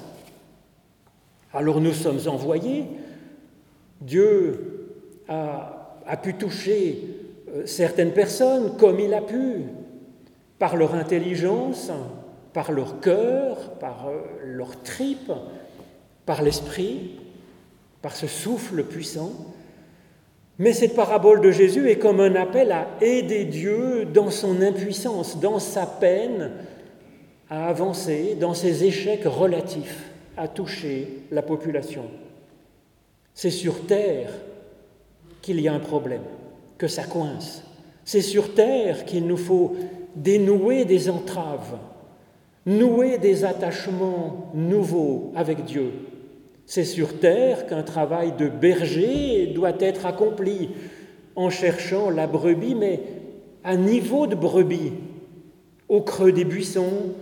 Alors 1.52 1.80
nous 1.80 1.92
sommes 1.92 2.20
envoyés, 2.26 2.86
Dieu 4.00 4.88
a, 5.28 6.16
pu 6.22 6.34
toucher 6.34 7.02
euh, 7.54 7.66
certaines 7.66 8.12
personnes 8.12 8.76
comme 8.76 9.00
il 9.00 9.14
a 9.14 9.22
pu, 9.22 9.64
par 10.58 10.76
leur 10.76 10.94
intelligence, 10.94 11.90
par 12.52 12.72
leur 12.72 13.00
cœur, 13.00 13.74
par 13.80 14.08
euh, 14.08 14.20
leur 14.44 14.82
tripe, 14.82 15.32
par 16.26 16.42
l'esprit, 16.42 17.20
par 18.02 18.16
ce 18.16 18.26
souffle 18.26 18.84
puissant. 18.84 19.32
Mais 20.58 20.72
cette 20.72 20.94
parabole 20.94 21.40
de 21.40 21.50
Jésus 21.50 21.88
est 21.88 21.98
comme 21.98 22.20
un 22.20 22.34
appel 22.36 22.70
à 22.72 22.86
aider 23.00 23.44
Dieu 23.44 24.04
dans 24.04 24.30
son 24.30 24.60
impuissance, 24.62 25.40
dans 25.40 25.58
sa 25.58 25.86
peine, 25.86 26.52
à 27.54 27.68
avancer 27.68 28.36
dans 28.38 28.52
ses 28.52 28.82
échecs 28.82 29.26
relatifs 29.26 30.10
à 30.36 30.48
toucher 30.48 31.06
la 31.30 31.40
population. 31.40 32.02
C'est 33.32 33.52
sur 33.52 33.86
Terre 33.86 34.30
qu'il 35.40 35.60
y 35.60 35.68
a 35.68 35.72
un 35.72 35.78
problème, 35.78 36.24
que 36.78 36.88
ça 36.88 37.04
coince. 37.04 37.62
C'est 38.04 38.22
sur 38.22 38.54
Terre 38.54 39.04
qu'il 39.04 39.28
nous 39.28 39.36
faut 39.36 39.76
dénouer 40.16 40.84
des 40.84 41.08
entraves, 41.08 41.78
nouer 42.66 43.18
des 43.18 43.44
attachements 43.44 44.50
nouveaux 44.52 45.30
avec 45.36 45.64
Dieu. 45.64 45.92
C'est 46.66 46.84
sur 46.84 47.20
Terre 47.20 47.68
qu'un 47.68 47.84
travail 47.84 48.32
de 48.36 48.48
berger 48.48 49.46
doit 49.54 49.78
être 49.78 50.06
accompli 50.06 50.70
en 51.36 51.50
cherchant 51.50 52.10
la 52.10 52.26
brebis, 52.26 52.74
mais 52.74 53.00
à 53.62 53.76
niveau 53.76 54.26
de 54.26 54.34
brebis, 54.34 54.92
au 55.88 56.00
creux 56.00 56.32
des 56.32 56.44
buissons, 56.44 57.14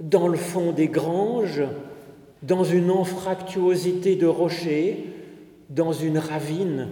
dans 0.00 0.28
le 0.28 0.36
fond 0.36 0.72
des 0.72 0.88
granges, 0.88 1.62
dans 2.42 2.64
une 2.64 2.90
anfractuosité 2.90 4.16
de 4.16 4.26
rochers, 4.26 5.06
dans 5.70 5.92
une 5.92 6.18
ravine. 6.18 6.88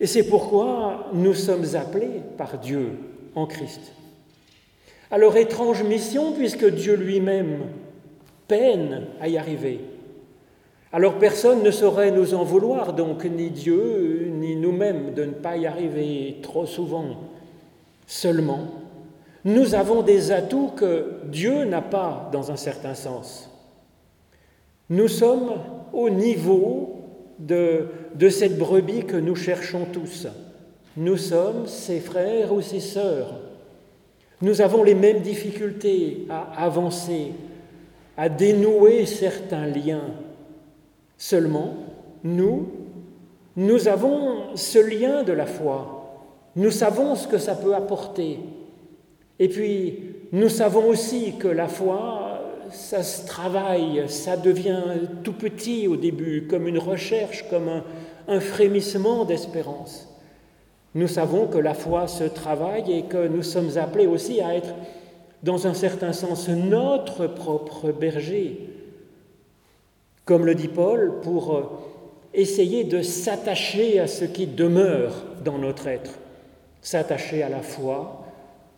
Et 0.00 0.06
c'est 0.06 0.28
pourquoi 0.28 1.10
nous 1.12 1.34
sommes 1.34 1.74
appelés 1.74 2.22
par 2.36 2.58
Dieu 2.58 2.92
en 3.34 3.46
Christ. 3.46 3.92
Alors 5.10 5.36
étrange 5.36 5.82
mission 5.82 6.32
puisque 6.32 6.64
Dieu 6.64 6.94
lui-même 6.94 7.66
peine 8.48 9.06
à 9.20 9.28
y 9.28 9.38
arriver. 9.38 9.80
Alors 10.92 11.18
personne 11.18 11.62
ne 11.62 11.70
saurait 11.70 12.10
nous 12.10 12.34
en 12.34 12.42
vouloir, 12.42 12.94
donc 12.94 13.24
ni 13.24 13.50
Dieu 13.50 14.28
ni 14.32 14.56
nous-mêmes, 14.56 15.14
de 15.14 15.24
ne 15.24 15.32
pas 15.32 15.56
y 15.56 15.66
arriver 15.66 16.38
trop 16.42 16.66
souvent. 16.66 17.16
Seulement, 18.06 18.66
nous 19.44 19.74
avons 19.74 20.02
des 20.02 20.32
atouts 20.32 20.72
que 20.76 21.14
Dieu 21.24 21.64
n'a 21.64 21.80
pas 21.82 22.28
dans 22.32 22.50
un 22.50 22.56
certain 22.56 22.94
sens. 22.94 23.50
Nous 24.90 25.08
sommes 25.08 25.52
au 25.92 26.10
niveau 26.10 27.00
de, 27.38 27.86
de, 28.14 28.28
cette 28.28 28.58
brebis 28.58 29.04
que 29.06 29.16
nous 29.16 29.36
cherchons 29.36 29.86
tous. 29.92 30.26
Nous 30.96 31.16
sommes 31.16 31.66
ses 31.66 32.00
frères 32.00 32.52
ou 32.52 32.60
ses 32.60 32.80
sœurs. 32.80 33.40
Nous 34.42 34.60
avons 34.60 34.82
les 34.82 34.94
mêmes 34.94 35.20
difficultés 35.20 36.26
à 36.28 36.64
avancer, 36.64 37.32
à 38.16 38.28
dénouer 38.28 39.06
certains 39.06 39.66
liens. 39.66 40.10
Seulement, 41.16 41.74
nous, 42.24 42.68
nous 43.56 43.88
avons 43.88 44.56
ce 44.56 44.78
lien 44.78 45.22
de 45.22 45.32
la 45.32 45.46
foi. 45.46 46.26
Nous 46.56 46.70
savons 46.70 47.14
ce 47.14 47.28
que 47.28 47.38
ça 47.38 47.54
peut 47.54 47.74
apporter. 47.74 48.40
Et 49.40 49.48
puis, 49.48 49.98
nous 50.32 50.50
savons 50.50 50.86
aussi 50.86 51.32
que 51.38 51.48
la 51.48 51.66
foi, 51.66 52.42
ça 52.70 53.02
se 53.02 53.26
travaille, 53.26 54.04
ça 54.06 54.36
devient 54.36 54.82
tout 55.24 55.32
petit 55.32 55.88
au 55.88 55.96
début, 55.96 56.46
comme 56.46 56.68
une 56.68 56.78
recherche, 56.78 57.48
comme 57.48 57.82
un, 58.28 58.40
frémissement 58.40 59.24
d'espérance. 59.24 60.06
Nous 60.94 61.08
savons 61.08 61.46
que 61.46 61.56
la 61.56 61.72
foi 61.72 62.06
se 62.06 62.24
travaille 62.24 62.92
et 62.92 63.02
que 63.04 63.26
nous 63.26 63.42
sommes 63.42 63.78
appelés 63.78 64.06
aussi 64.06 64.42
à 64.42 64.54
être, 64.54 64.74
dans 65.42 65.66
un 65.66 65.74
certain 65.74 66.12
sens, 66.12 66.50
notre 66.50 67.26
propre 67.26 67.92
berger. 67.92 68.68
Comme 70.26 70.44
le 70.44 70.54
dit 70.54 70.68
Paul, 70.68 71.20
pour 71.22 71.80
essayer 72.34 72.84
de 72.84 73.00
s'attacher 73.00 74.00
à 74.00 74.06
ce 74.06 74.26
qui 74.26 74.46
demeure 74.46 75.24
dans 75.42 75.56
notre 75.56 75.86
être, 75.86 76.12
s'attacher 76.82 77.42
à 77.42 77.48
la 77.48 77.62
foi, 77.62 78.19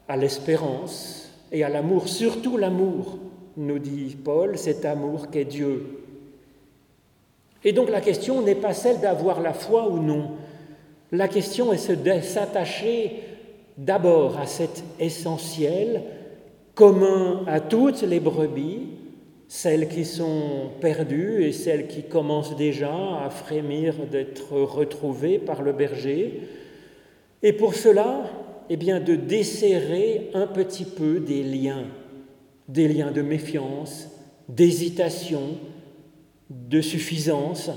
à 0.09 0.17
l'espérance 0.17 1.31
et 1.51 1.65
à 1.65 1.69
l'amour, 1.69 2.09
surtout 2.09 2.57
l'amour, 2.57 3.19
nous 3.57 3.79
dit 3.79 4.17
Paul, 4.23 4.57
cet 4.57 4.85
amour 4.85 5.31
qu'est 5.31 5.45
Dieu. 5.45 5.99
Et 7.65 7.73
donc 7.73 7.91
la 7.91 8.01
question 8.01 8.43
n'est 8.43 8.55
pas 8.55 8.73
celle 8.73 9.01
d'avoir 9.01 9.41
la 9.41 9.53
foi 9.53 9.88
ou 9.88 9.99
non, 9.99 10.33
la 11.12 11.29
question 11.29 11.75
est 11.75 11.91
de 11.91 12.21
s'attacher 12.23 13.23
d'abord 13.77 14.38
à 14.38 14.47
cet 14.47 14.83
essentiel 14.99 16.03
commun 16.75 17.45
à 17.47 17.61
toutes 17.61 18.01
les 18.01 18.19
brebis, 18.19 18.88
celles 19.47 19.88
qui 19.88 20.07
sont 20.07 20.71
perdues 20.81 21.45
et 21.45 21.53
celles 21.53 21.87
qui 21.87 22.05
commencent 22.05 22.57
déjà 22.57 22.95
à 23.23 23.29
frémir 23.29 24.07
d'être 24.11 24.59
retrouvées 24.59 25.38
par 25.38 25.61
le 25.61 25.73
berger. 25.73 26.49
Et 27.43 27.53
pour 27.53 27.75
cela, 27.75 28.25
eh 28.75 29.01
de 29.01 29.17
desserrer 29.17 30.31
un 30.35 30.47
petit 30.47 30.85
peu 30.85 31.21
des 31.21 31.43
liens, 31.43 31.85
des 32.69 32.89
liens 32.89 33.11
de 33.11 33.23
méfiance, 33.23 34.09
d'hésitation, 34.49 35.59
de 36.49 36.81
suffisance. 36.81 37.71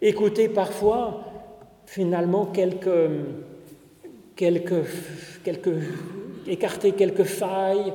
Écouter 0.00 0.48
parfois, 0.48 1.24
finalement, 1.86 2.46
quelques, 2.46 3.10
quelques, 4.36 4.84
quelques, 5.44 5.74
écarter 6.46 6.92
quelques 6.92 7.24
failles, 7.24 7.92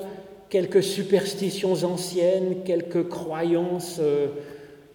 quelques 0.50 0.84
superstitions 0.84 1.84
anciennes, 1.84 2.63
quelques 2.63 3.08
croyances 3.08 4.00
euh, 4.02 4.28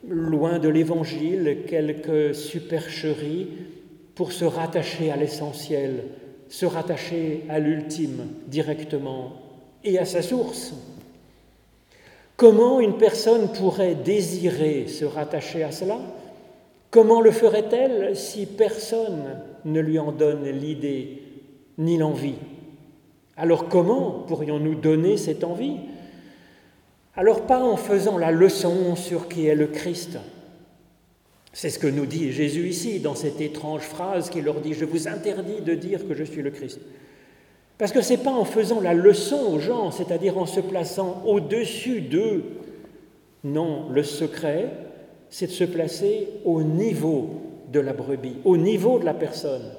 loin 0.08 0.58
de 0.58 0.68
l'Évangile, 0.68 1.64
quelques 1.66 2.34
supercheries, 2.34 3.48
pour 4.14 4.32
se 4.32 4.44
rattacher 4.44 5.10
à 5.10 5.16
l'essentiel, 5.16 6.04
se 6.52 6.66
rattacher 6.66 7.44
à 7.48 7.58
l'ultime 7.58 8.26
directement 8.46 9.32
et 9.84 9.98
à 9.98 10.04
sa 10.04 10.20
source. 10.20 10.74
Comment 12.36 12.78
une 12.78 12.98
personne 12.98 13.50
pourrait 13.52 13.94
désirer 13.94 14.86
se 14.86 15.06
rattacher 15.06 15.62
à 15.62 15.72
cela? 15.72 15.98
Comment 16.90 17.22
le 17.22 17.30
ferait-elle 17.30 18.14
si 18.14 18.44
personne 18.44 19.40
ne 19.64 19.80
lui 19.80 19.98
en 19.98 20.12
donne 20.12 20.44
l'idée 20.44 21.22
ni 21.78 21.96
l'envie? 21.96 22.36
Alors 23.38 23.70
comment 23.70 24.10
pourrions-nous 24.28 24.74
donner 24.74 25.16
cette 25.16 25.44
envie? 25.44 25.78
Alors 27.16 27.46
pas 27.46 27.64
en 27.64 27.78
faisant 27.78 28.18
la 28.18 28.30
leçon 28.30 28.94
sur 28.94 29.26
qui 29.26 29.46
est 29.46 29.54
le 29.54 29.68
Christ. 29.68 30.18
C'est 31.52 31.70
ce 31.70 31.78
que 31.78 31.86
nous 31.86 32.06
dit 32.06 32.32
Jésus 32.32 32.68
ici 32.68 32.98
dans 32.98 33.14
cette 33.14 33.40
étrange 33.40 33.82
phrase 33.82 34.30
qui 34.30 34.40
leur 34.40 34.60
dit⁇ 34.60 34.72
Je 34.74 34.84
vous 34.84 35.06
interdis 35.06 35.60
de 35.60 35.74
dire 35.74 36.06
que 36.08 36.14
je 36.14 36.24
suis 36.24 36.42
le 36.42 36.50
Christ⁇ 36.50 36.78
Parce 37.76 37.92
que 37.92 38.00
ce 38.00 38.12
n'est 38.12 38.18
pas 38.18 38.32
en 38.32 38.44
faisant 38.44 38.80
la 38.80 38.94
leçon 38.94 39.52
aux 39.52 39.58
gens, 39.58 39.90
c'est-à-dire 39.90 40.38
en 40.38 40.46
se 40.46 40.60
plaçant 40.60 41.22
au-dessus 41.26 42.00
d'eux. 42.00 42.44
Non, 43.44 43.88
le 43.90 44.02
secret, 44.02 44.70
c'est 45.28 45.48
de 45.48 45.52
se 45.52 45.64
placer 45.64 46.28
au 46.44 46.62
niveau 46.62 47.42
de 47.70 47.80
la 47.80 47.92
brebis, 47.92 48.36
au 48.44 48.56
niveau 48.56 48.98
de 48.98 49.04
la 49.04 49.14
personne. 49.14 49.72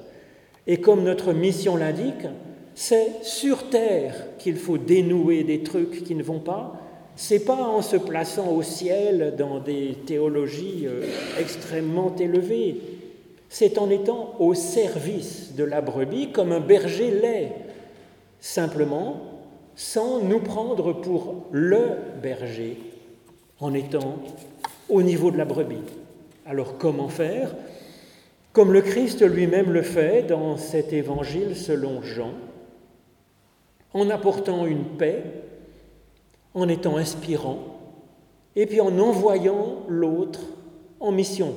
Et 0.66 0.78
comme 0.78 1.02
notre 1.02 1.32
mission 1.32 1.76
l'indique, 1.76 2.26
c'est 2.74 3.22
sur 3.22 3.70
terre 3.70 4.14
qu'il 4.38 4.56
faut 4.56 4.78
dénouer 4.78 5.44
des 5.44 5.62
trucs 5.62 6.04
qui 6.04 6.14
ne 6.14 6.22
vont 6.22 6.40
pas. 6.40 6.80
C'est 7.16 7.44
pas 7.44 7.56
en 7.56 7.80
se 7.80 7.96
plaçant 7.96 8.50
au 8.50 8.62
ciel 8.62 9.34
dans 9.38 9.60
des 9.60 9.96
théologies 10.06 10.86
euh, 10.86 11.06
extrêmement 11.38 12.14
élevées. 12.16 12.80
C'est 13.48 13.78
en 13.78 13.88
étant 13.88 14.34
au 14.40 14.54
service 14.54 15.54
de 15.54 15.62
la 15.62 15.80
brebis 15.80 16.32
comme 16.32 16.50
un 16.50 16.60
berger 16.60 17.12
l'est, 17.12 17.52
simplement 18.40 19.20
sans 19.76 20.20
nous 20.20 20.40
prendre 20.40 20.92
pour 20.92 21.46
le 21.52 21.82
berger, 22.20 22.78
en 23.60 23.74
étant 23.74 24.18
au 24.88 25.02
niveau 25.02 25.30
de 25.30 25.38
la 25.38 25.44
brebis. 25.44 25.82
Alors 26.46 26.78
comment 26.78 27.08
faire? 27.08 27.54
Comme 28.52 28.72
le 28.72 28.82
Christ 28.82 29.22
lui-même 29.22 29.72
le 29.72 29.82
fait 29.82 30.22
dans 30.22 30.56
cet 30.56 30.92
évangile 30.92 31.56
selon 31.56 32.02
Jean, 32.02 32.32
en 33.92 34.10
apportant 34.10 34.66
une 34.66 34.84
paix, 34.84 35.22
en 36.54 36.68
étant 36.68 36.96
inspirant, 36.96 37.58
et 38.56 38.66
puis 38.66 38.80
en 38.80 38.98
envoyant 38.98 39.82
l'autre 39.88 40.40
en 41.00 41.12
mission. 41.12 41.54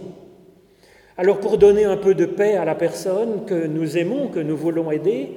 Alors 1.17 1.39
pour 1.39 1.57
donner 1.57 1.85
un 1.85 1.97
peu 1.97 2.13
de 2.13 2.25
paix 2.25 2.55
à 2.55 2.65
la 2.65 2.75
personne 2.75 3.45
que 3.45 3.65
nous 3.67 3.97
aimons, 3.97 4.27
que 4.27 4.39
nous 4.39 4.57
voulons 4.57 4.91
aider, 4.91 5.31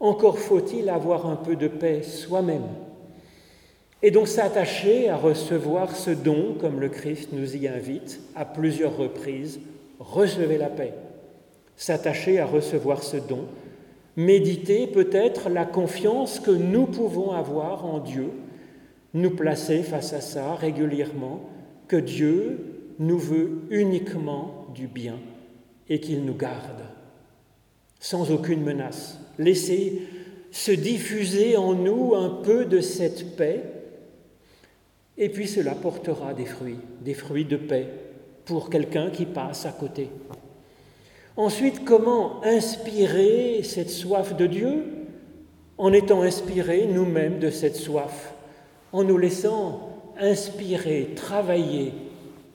encore 0.00 0.38
faut-il 0.38 0.88
avoir 0.88 1.26
un 1.26 1.36
peu 1.36 1.56
de 1.56 1.68
paix 1.68 2.02
soi-même. 2.02 2.66
Et 4.02 4.10
donc 4.10 4.28
s'attacher 4.28 5.08
à 5.08 5.16
recevoir 5.16 5.96
ce 5.96 6.10
don, 6.10 6.54
comme 6.60 6.80
le 6.80 6.88
Christ 6.88 7.30
nous 7.32 7.56
y 7.56 7.66
invite 7.66 8.20
à 8.36 8.44
plusieurs 8.44 8.96
reprises, 8.96 9.60
recevez 9.98 10.58
la 10.58 10.68
paix. 10.68 10.94
S'attacher 11.76 12.38
à 12.38 12.46
recevoir 12.46 13.02
ce 13.02 13.16
don, 13.16 13.46
méditer 14.16 14.86
peut-être 14.86 15.48
la 15.48 15.64
confiance 15.64 16.38
que 16.38 16.50
nous 16.50 16.86
pouvons 16.86 17.32
avoir 17.32 17.86
en 17.86 17.98
Dieu, 17.98 18.30
nous 19.20 19.30
placer 19.30 19.82
face 19.82 20.12
à 20.12 20.20
ça 20.20 20.54
régulièrement, 20.54 21.40
que 21.86 21.96
Dieu 21.96 22.58
nous 22.98 23.18
veut 23.18 23.62
uniquement 23.70 24.66
du 24.74 24.86
bien 24.86 25.16
et 25.88 26.00
qu'il 26.00 26.24
nous 26.24 26.34
garde, 26.34 26.82
sans 27.98 28.30
aucune 28.30 28.62
menace. 28.62 29.18
Laisser 29.38 30.02
se 30.50 30.72
diffuser 30.72 31.56
en 31.56 31.74
nous 31.74 32.14
un 32.14 32.28
peu 32.28 32.64
de 32.64 32.80
cette 32.80 33.36
paix, 33.36 33.62
et 35.16 35.28
puis 35.28 35.48
cela 35.48 35.74
portera 35.74 36.34
des 36.34 36.44
fruits, 36.44 36.78
des 37.00 37.14
fruits 37.14 37.44
de 37.44 37.56
paix 37.56 37.88
pour 38.44 38.70
quelqu'un 38.70 39.10
qui 39.10 39.26
passe 39.26 39.66
à 39.66 39.72
côté. 39.72 40.10
Ensuite, 41.36 41.84
comment 41.84 42.42
inspirer 42.44 43.62
cette 43.62 43.90
soif 43.90 44.36
de 44.36 44.46
Dieu? 44.46 44.84
En 45.76 45.92
étant 45.92 46.22
inspirés 46.22 46.86
nous-mêmes 46.86 47.38
de 47.38 47.50
cette 47.50 47.76
soif, 47.76 48.34
en 48.92 49.04
nous 49.04 49.18
laissant 49.18 49.90
inspirer, 50.18 51.10
travailler 51.14 51.92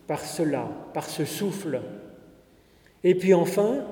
par 0.07 0.25
cela, 0.25 0.67
par 0.93 1.09
ce 1.09 1.25
souffle. 1.25 1.81
Et 3.03 3.15
puis 3.15 3.33
enfin, 3.33 3.85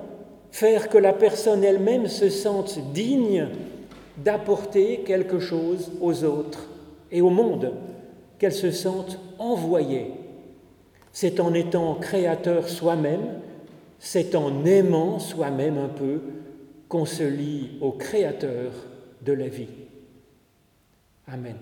faire 0.52 0.90
que 0.90 0.98
la 0.98 1.14
personne 1.14 1.64
elle-même 1.64 2.08
se 2.08 2.30
sente 2.30 2.80
digne 2.94 3.48
d'apporter 4.18 5.02
quelque 5.06 5.40
chose 5.40 5.92
aux 6.02 6.24
autres 6.24 6.68
et 7.12 7.22
au 7.22 7.30
monde, 7.30 7.74
qu'elle 8.40 8.54
se 8.54 8.72
sente 8.72 9.20
envoyée. 9.40 10.12
C'est 11.14 11.40
en 11.40 11.54
étant 11.54 11.96
créateur 11.96 12.70
soi-même 12.70 13.42
c'est 14.04 14.34
en 14.34 14.66
aimant 14.66 15.20
soi-même 15.20 15.78
un 15.78 15.88
peu 15.88 16.22
qu'on 16.90 17.06
se 17.06 17.24
lie 17.24 17.78
au 17.82 17.92
Créateur 17.92 18.74
de 19.22 19.32
la 19.32 19.48
vie. 19.48 19.70
Amen. 21.28 21.56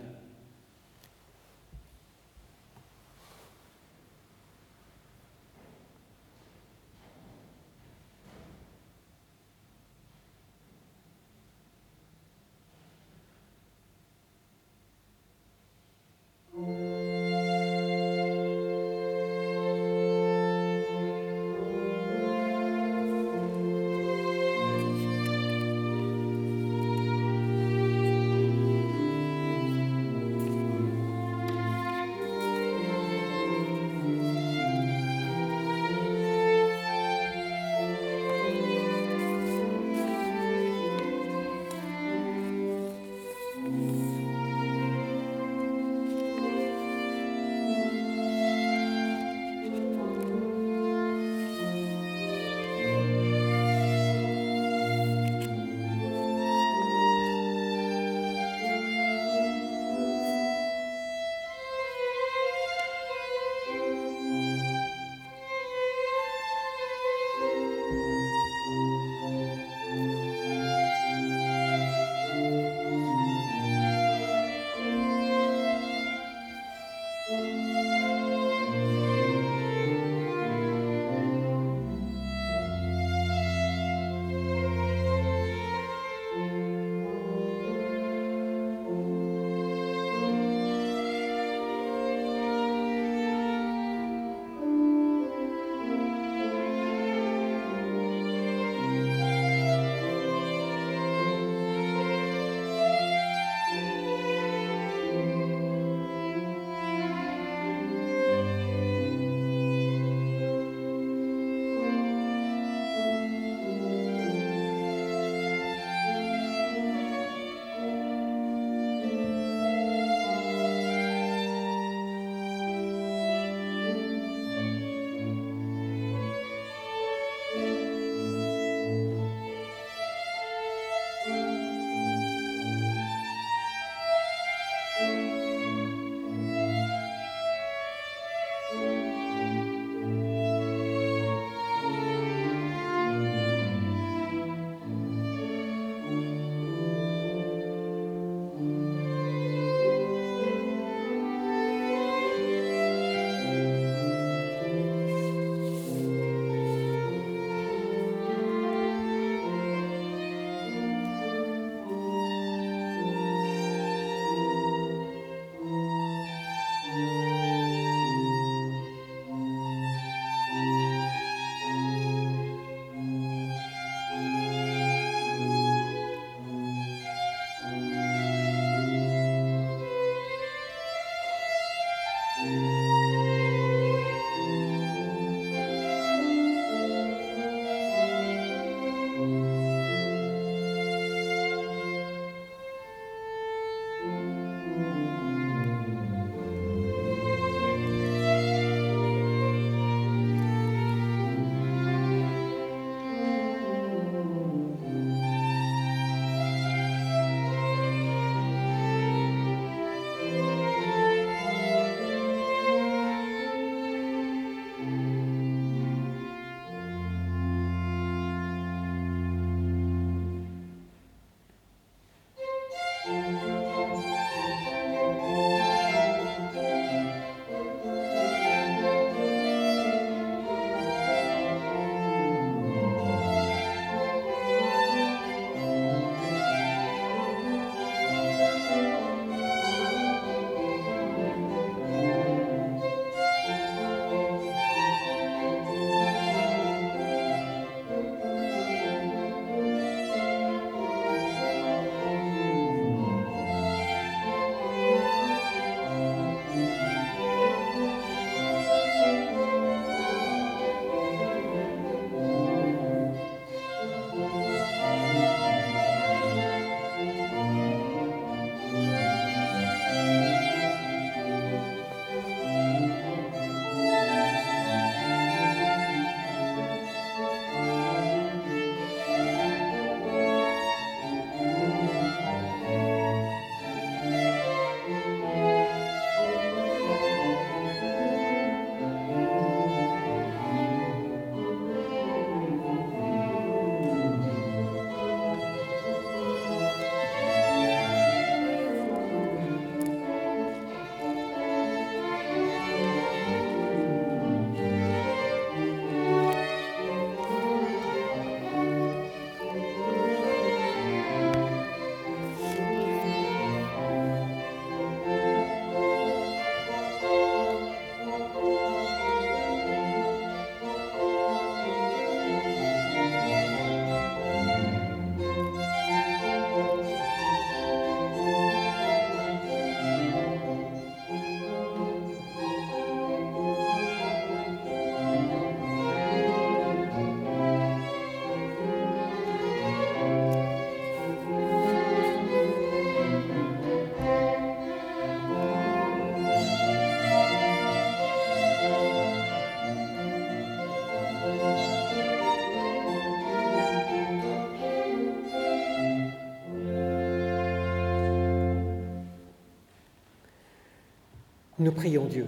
Nous 361.60 361.72
prions 361.74 362.06
Dieu. 362.06 362.26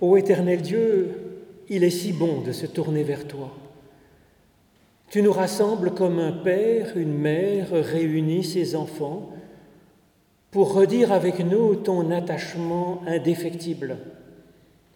Ô 0.00 0.16
éternel 0.16 0.62
Dieu, 0.62 1.10
il 1.68 1.82
est 1.82 1.90
si 1.90 2.12
bon 2.12 2.40
de 2.42 2.52
se 2.52 2.66
tourner 2.66 3.02
vers 3.02 3.26
toi. 3.26 3.50
Tu 5.10 5.22
nous 5.22 5.32
rassembles 5.32 5.92
comme 5.92 6.18
un 6.18 6.32
père, 6.32 6.96
une 6.96 7.16
mère 7.16 7.68
réunit 7.72 8.44
ses 8.44 8.76
enfants 8.76 9.30
pour 10.50 10.72
redire 10.72 11.10
avec 11.10 11.40
nous 11.40 11.74
ton 11.74 12.12
attachement 12.12 13.02
indéfectible, 13.06 13.96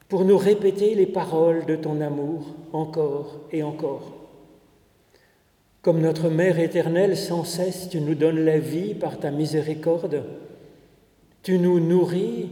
pour 0.09 0.25
nous 0.25 0.39
répéter 0.39 0.95
les 0.95 1.07
paroles 1.07 1.67
de 1.67 1.75
ton 1.75 2.01
amour 2.01 2.55
encore 2.73 3.41
et 3.51 3.65
encore. 3.65 4.13
Comme 5.83 6.01
notre 6.01 6.29
Mère 6.29 6.61
éternelle, 6.61 7.17
sans 7.17 7.45
cesse 7.45 7.89
tu 7.89 8.01
nous 8.01 8.15
donnes 8.15 8.45
la 8.45 8.59
vie 8.59 8.95
par 8.95 9.19
ta 9.19 9.31
miséricorde, 9.31 10.23
tu 11.43 11.59
nous 11.59 11.81
nourris 11.81 12.49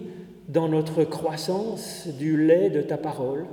dans 0.48 0.68
notre 0.68 1.04
croissance 1.04 2.06
du 2.18 2.36
lait 2.36 2.70
de 2.70 2.82
ta 2.82 2.96
parole. 2.96 3.46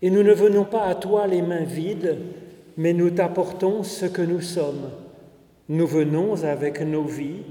Et 0.00 0.10
nous 0.10 0.22
ne 0.22 0.32
venons 0.32 0.64
pas 0.64 0.84
à 0.84 0.94
toi 0.94 1.26
les 1.26 1.42
mains 1.42 1.64
vides, 1.64 2.18
mais 2.76 2.92
nous 2.92 3.10
t'apportons 3.10 3.82
ce 3.82 4.06
que 4.06 4.22
nous 4.22 4.40
sommes. 4.40 4.90
Nous 5.68 5.86
venons 5.86 6.42
avec 6.44 6.80
nos 6.80 7.04
vies, 7.04 7.42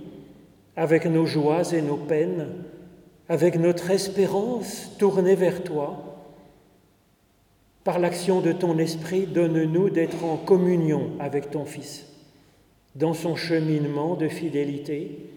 avec 0.76 1.06
nos 1.06 1.26
joies 1.26 1.74
et 1.74 1.82
nos 1.82 1.98
peines, 1.98 2.48
avec 3.30 3.58
notre 3.58 3.90
espérance 3.92 4.92
tournée 4.98 5.36
vers 5.36 5.64
toi. 5.64 6.12
Par 7.84 8.00
l'action 8.00 8.42
de 8.42 8.52
ton 8.52 8.78
esprit, 8.78 9.26
donne-nous 9.26 9.90
d'être 9.90 10.24
en 10.24 10.38
communion 10.38 11.12
avec 11.20 11.50
ton 11.52 11.66
Fils, 11.66 12.06
dans 12.96 13.14
son 13.14 13.36
cheminement 13.36 14.16
de 14.16 14.28
fidélité 14.28 15.31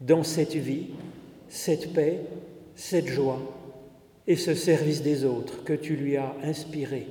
dans 0.00 0.22
cette 0.22 0.54
vie, 0.54 0.88
cette 1.48 1.92
paix, 1.92 2.20
cette 2.74 3.06
joie 3.06 3.40
et 4.26 4.36
ce 4.36 4.54
service 4.54 5.02
des 5.02 5.24
autres 5.24 5.64
que 5.64 5.72
tu 5.72 5.96
lui 5.96 6.16
as 6.16 6.34
inspiré. 6.42 7.06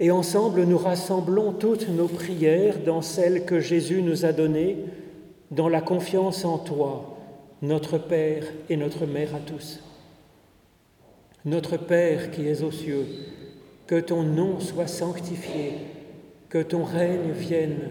Et 0.00 0.10
ensemble, 0.10 0.64
nous 0.64 0.78
rassemblons 0.78 1.52
toutes 1.52 1.88
nos 1.88 2.08
prières 2.08 2.78
dans 2.78 3.02
celles 3.02 3.44
que 3.44 3.60
Jésus 3.60 4.02
nous 4.02 4.24
a 4.24 4.32
données, 4.32 4.78
dans 5.50 5.68
la 5.68 5.82
confiance 5.82 6.44
en 6.44 6.58
toi, 6.58 7.18
notre 7.60 7.98
Père 7.98 8.44
et 8.70 8.76
notre 8.76 9.04
Mère 9.04 9.34
à 9.34 9.40
tous. 9.40 9.80
Notre 11.44 11.76
Père 11.76 12.30
qui 12.30 12.46
es 12.48 12.62
aux 12.62 12.70
cieux, 12.70 13.06
que 13.86 14.00
ton 14.00 14.22
nom 14.22 14.58
soit 14.60 14.86
sanctifié, 14.86 15.72
que 16.48 16.62
ton 16.62 16.84
règne 16.84 17.32
vienne 17.32 17.90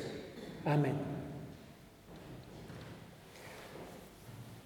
Amen. 0.65 0.93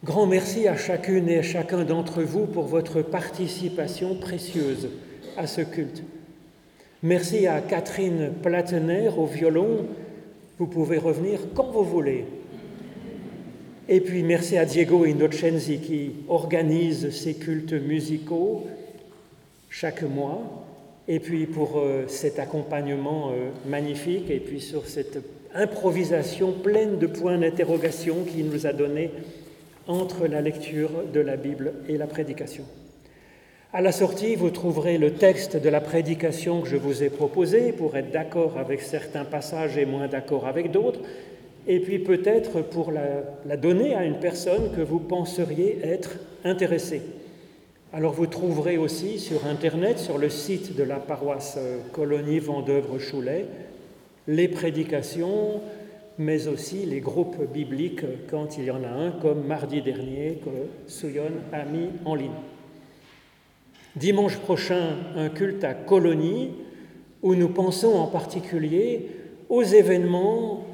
Grand 0.03 0.27
merci 0.27 0.67
à 0.67 0.75
chacune 0.75 1.29
et 1.29 1.39
à 1.39 1.41
chacun 1.41 1.83
d'entre 1.83 2.21
vous 2.21 2.45
pour 2.45 2.65
votre 2.65 3.01
participation 3.01 4.15
précieuse 4.15 4.89
à 5.37 5.47
ce 5.47 5.61
culte. 5.61 6.03
Merci 7.01 7.47
à 7.47 7.61
Catherine 7.61 8.31
Platener 8.43 9.09
au 9.17 9.25
violon. 9.25 9.87
Vous 10.59 10.67
pouvez 10.67 10.97
revenir 10.97 11.39
quand 11.55 11.71
vous 11.71 11.83
voulez. 11.83 12.25
Et 13.87 14.01
puis 14.01 14.23
merci 14.23 14.57
à 14.57 14.65
Diego 14.65 15.05
Innocenzi 15.05 15.79
qui 15.79 16.11
organise 16.27 17.11
ces 17.11 17.35
cultes 17.35 17.73
musicaux 17.73 18.67
chaque 19.69 20.03
mois. 20.03 20.65
Et 21.07 21.19
puis 21.19 21.45
pour 21.45 21.77
euh, 21.77 22.05
cet 22.07 22.39
accompagnement 22.39 23.31
euh, 23.31 23.49
magnifique 23.67 24.29
et 24.29 24.39
puis 24.39 24.59
sur 24.59 24.87
cette 24.87 25.19
improvisation 25.55 26.51
pleine 26.51 26.99
de 26.99 27.07
points 27.07 27.37
d'interrogation 27.37 28.23
qu'il 28.23 28.49
nous 28.49 28.67
a 28.67 28.73
donné 28.73 29.11
entre 29.87 30.27
la 30.27 30.41
lecture 30.41 30.89
de 31.13 31.19
la 31.19 31.37
Bible 31.37 31.73
et 31.87 31.97
la 31.97 32.07
prédication. 32.07 32.65
À 33.73 33.81
la 33.81 33.91
sortie, 33.91 34.35
vous 34.35 34.51
trouverez 34.51 34.97
le 34.97 35.15
texte 35.15 35.57
de 35.57 35.69
la 35.69 35.81
prédication 35.81 36.61
que 36.61 36.69
je 36.69 36.77
vous 36.77 37.03
ai 37.03 37.09
proposé 37.09 37.73
pour 37.73 37.97
être 37.97 38.09
d'accord 38.11 38.57
avec 38.57 38.81
certains 38.81 39.25
passages 39.25 39.77
et 39.77 39.85
moins 39.85 40.07
d'accord 40.07 40.47
avec 40.47 40.71
d'autres, 40.71 41.01
et 41.67 41.79
puis 41.79 41.99
peut-être 41.99 42.61
pour 42.61 42.91
la, 42.91 43.57
donner 43.57 43.93
à 43.93 44.05
une 44.05 44.19
personne 44.19 44.71
que 44.75 44.81
vous 44.81 44.99
penseriez 44.99 45.79
être 45.83 46.11
intéressée. 46.43 47.01
Alors 47.91 48.13
vous 48.13 48.27
trouverez 48.27 48.77
aussi 48.77 49.19
sur 49.19 49.45
Internet, 49.45 49.99
sur 49.99 50.17
le 50.17 50.29
site 50.29 50.75
de 50.75 50.83
la 50.83 50.97
paroisse 50.97 51.57
Colonie 51.91 52.39
Vendœuvre-Choulet, 52.39 53.45
les 54.27 54.47
prédications, 54.47 55.61
mais 56.17 56.47
aussi 56.47 56.85
les 56.85 57.01
groupes 57.01 57.51
bibliques 57.51 58.05
quand 58.29 58.57
il 58.57 58.65
y 58.65 58.71
en 58.71 58.83
a 58.83 58.89
un, 58.89 59.11
comme 59.11 59.45
mardi 59.45 59.81
dernier 59.81 60.39
que 60.43 60.89
Souyon 60.91 61.31
a 61.51 61.65
mis 61.65 61.89
en 62.05 62.15
ligne. 62.15 62.31
Dimanche 63.95 64.37
prochain, 64.37 64.97
un 65.15 65.29
culte 65.29 65.63
à 65.63 65.73
Colonie, 65.73 66.51
où 67.21 67.33
nous 67.35 67.49
pensons 67.49 67.93
en 67.93 68.07
particulier 68.07 69.07
aux 69.49 69.63
événements 69.63 70.65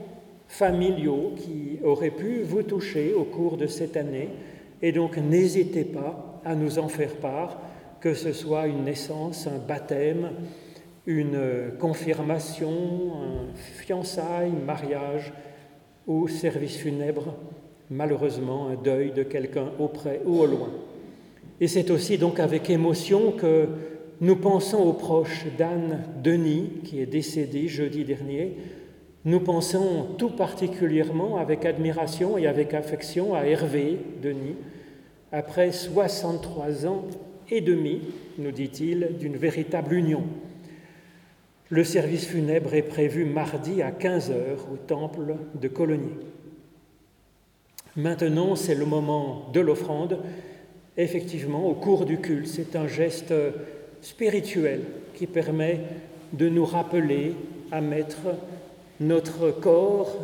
familiaux 0.47 1.33
qui 1.37 1.79
auraient 1.83 2.11
pu 2.11 2.41
vous 2.41 2.63
toucher 2.63 3.13
au 3.13 3.23
cours 3.23 3.57
de 3.57 3.67
cette 3.67 3.95
année. 3.95 4.29
Et 4.81 4.91
donc 4.91 5.17
n'hésitez 5.17 5.85
pas 5.85 6.41
à 6.43 6.55
nous 6.55 6.79
en 6.79 6.87
faire 6.87 7.15
part, 7.15 7.61
que 7.99 8.13
ce 8.13 8.33
soit 8.33 8.67
une 8.67 8.83
naissance, 8.83 9.47
un 9.47 9.59
baptême, 9.59 10.31
une 11.05 11.39
confirmation, 11.79 12.69
un 12.69 13.55
fiançailles, 13.55 14.51
mariage 14.51 15.33
ou 16.07 16.27
service 16.27 16.77
funèbre, 16.77 17.35
malheureusement 17.89 18.67
un 18.67 18.75
deuil 18.75 19.11
de 19.11 19.23
quelqu'un 19.23 19.71
auprès 19.79 20.21
ou 20.25 20.39
au 20.39 20.45
loin. 20.45 20.69
Et 21.59 21.67
c'est 21.67 21.91
aussi 21.91 22.17
donc 22.17 22.39
avec 22.39 22.69
émotion 22.69 23.31
que 23.31 23.67
nous 24.19 24.35
pensons 24.35 24.79
aux 24.79 24.93
proches 24.93 25.45
d'Anne 25.57 26.03
Denis, 26.23 26.81
qui 26.83 26.99
est 26.99 27.07
décédée 27.07 27.67
jeudi 27.67 28.03
dernier. 28.03 28.55
Nous 29.25 29.39
pensons 29.39 30.07
tout 30.17 30.29
particulièrement 30.29 31.37
avec 31.37 31.65
admiration 31.65 32.37
et 32.37 32.47
avec 32.47 32.73
affection 32.73 33.33
à 33.33 33.45
Hervé 33.45 33.97
Denis, 34.21 34.55
après 35.31 35.71
63 35.71 36.85
ans 36.85 37.05
et 37.49 37.61
demi, 37.61 38.01
nous 38.37 38.51
dit-il, 38.51 39.17
d'une 39.19 39.37
véritable 39.37 39.93
union. 39.93 40.23
Le 41.71 41.83
service 41.83 42.27
funèbre 42.27 42.75
est 42.75 42.83
prévu 42.83 43.25
mardi 43.25 43.81
à 43.81 43.89
15h 43.89 44.59
au 44.71 44.77
temple 44.77 45.35
de 45.59 45.67
Colonie. 45.67 46.19
Maintenant, 47.95 48.55
c'est 48.55 48.75
le 48.75 48.85
moment 48.85 49.49
de 49.53 49.61
l'offrande 49.61 50.19
effectivement, 50.97 51.67
au 51.67 51.73
cours 51.73 52.05
du 52.05 52.19
culte, 52.19 52.47
c'est 52.47 52.75
un 52.75 52.87
geste 52.87 53.33
spirituel 54.01 54.81
qui 55.15 55.27
permet 55.27 55.79
de 56.33 56.49
nous 56.49 56.65
rappeler 56.65 57.33
à 57.71 57.81
mettre 57.81 58.19
notre 58.99 59.51
corps, 59.51 60.17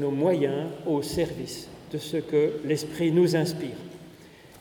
nos 0.00 0.10
moyens 0.10 0.68
au 0.86 1.02
service 1.02 1.68
de 1.92 1.98
ce 1.98 2.16
que 2.16 2.54
l'Esprit 2.64 3.12
nous 3.12 3.36
inspire. 3.36 3.76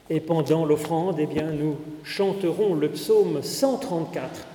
Et 0.10 0.20
pendant 0.20 0.66
l'offrande, 0.66 1.16
eh 1.20 1.26
bien, 1.26 1.52
nous 1.52 1.78
chanterons 2.04 2.76
le 2.76 2.90
psaume 2.90 3.42
134, 3.42 4.48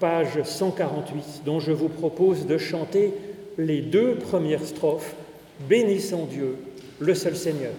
page 0.00 0.42
148, 0.42 1.42
dont 1.44 1.60
je 1.60 1.72
vous 1.72 1.88
propose 1.88 2.46
de 2.46 2.58
chanter 2.58 3.12
les 3.58 3.82
deux 3.82 4.14
premières 4.14 4.64
strophes, 4.64 5.14
Bénissons 5.68 6.24
Dieu, 6.24 6.56
le 6.98 7.14
seul 7.14 7.36
Seigneur. 7.36 7.72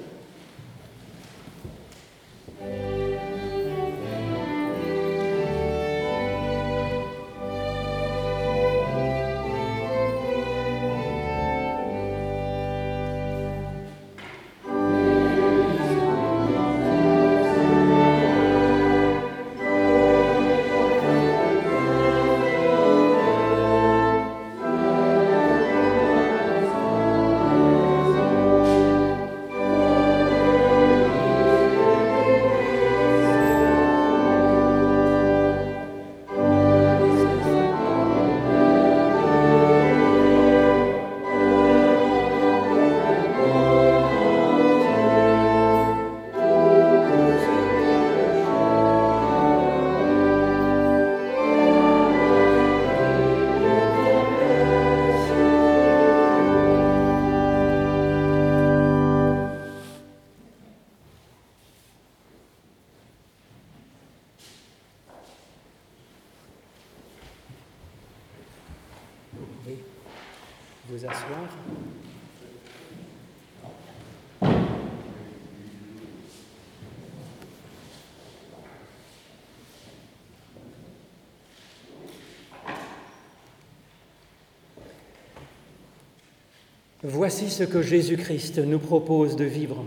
Voici 87.04 87.50
ce 87.50 87.64
que 87.64 87.82
Jésus-Christ 87.82 88.60
nous 88.60 88.78
propose 88.78 89.36
de 89.36 89.44
vivre. 89.44 89.84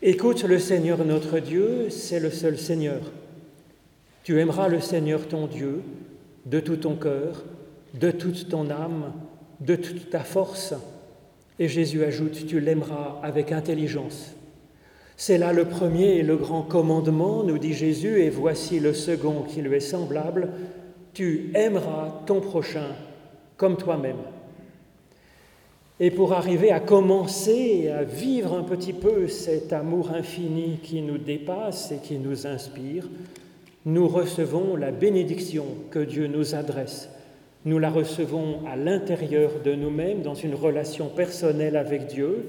Écoute 0.00 0.44
le 0.44 0.58
Seigneur 0.58 1.04
notre 1.04 1.40
Dieu, 1.40 1.90
c'est 1.90 2.20
le 2.20 2.30
seul 2.30 2.58
Seigneur. 2.58 3.02
Tu 4.22 4.40
aimeras 4.40 4.68
le 4.68 4.80
Seigneur 4.80 5.28
ton 5.28 5.46
Dieu 5.46 5.82
de 6.46 6.58
tout 6.58 6.78
ton 6.78 6.96
cœur, 6.96 7.44
de 7.92 8.10
toute 8.10 8.48
ton 8.48 8.70
âme, 8.70 9.12
de 9.60 9.76
toute 9.76 10.08
ta 10.08 10.20
force. 10.20 10.72
Et 11.58 11.68
Jésus 11.68 12.02
ajoute, 12.02 12.46
tu 12.46 12.58
l'aimeras 12.58 13.20
avec 13.22 13.52
intelligence. 13.52 14.34
C'est 15.18 15.36
là 15.36 15.52
le 15.52 15.66
premier 15.66 16.16
et 16.16 16.22
le 16.22 16.38
grand 16.38 16.62
commandement, 16.62 17.44
nous 17.44 17.58
dit 17.58 17.74
Jésus, 17.74 18.22
et 18.22 18.30
voici 18.30 18.80
le 18.80 18.94
second 18.94 19.42
qui 19.42 19.60
lui 19.60 19.76
est 19.76 19.80
semblable, 19.80 20.48
tu 21.12 21.50
aimeras 21.54 22.22
ton 22.24 22.40
prochain 22.40 22.86
comme 23.58 23.76
toi-même. 23.76 24.16
Et 26.04 26.10
pour 26.10 26.32
arriver 26.32 26.72
à 26.72 26.80
commencer 26.80 27.88
à 27.88 28.02
vivre 28.02 28.54
un 28.54 28.64
petit 28.64 28.92
peu 28.92 29.28
cet 29.28 29.72
amour 29.72 30.10
infini 30.10 30.80
qui 30.82 31.00
nous 31.00 31.16
dépasse 31.16 31.92
et 31.92 31.98
qui 31.98 32.18
nous 32.18 32.44
inspire, 32.44 33.08
nous 33.84 34.08
recevons 34.08 34.74
la 34.74 34.90
bénédiction 34.90 35.64
que 35.92 36.00
Dieu 36.00 36.26
nous 36.26 36.56
adresse. 36.56 37.08
Nous 37.64 37.78
la 37.78 37.88
recevons 37.88 38.66
à 38.66 38.74
l'intérieur 38.74 39.52
de 39.64 39.76
nous-mêmes, 39.76 40.22
dans 40.22 40.34
une 40.34 40.56
relation 40.56 41.06
personnelle 41.06 41.76
avec 41.76 42.08
Dieu. 42.08 42.48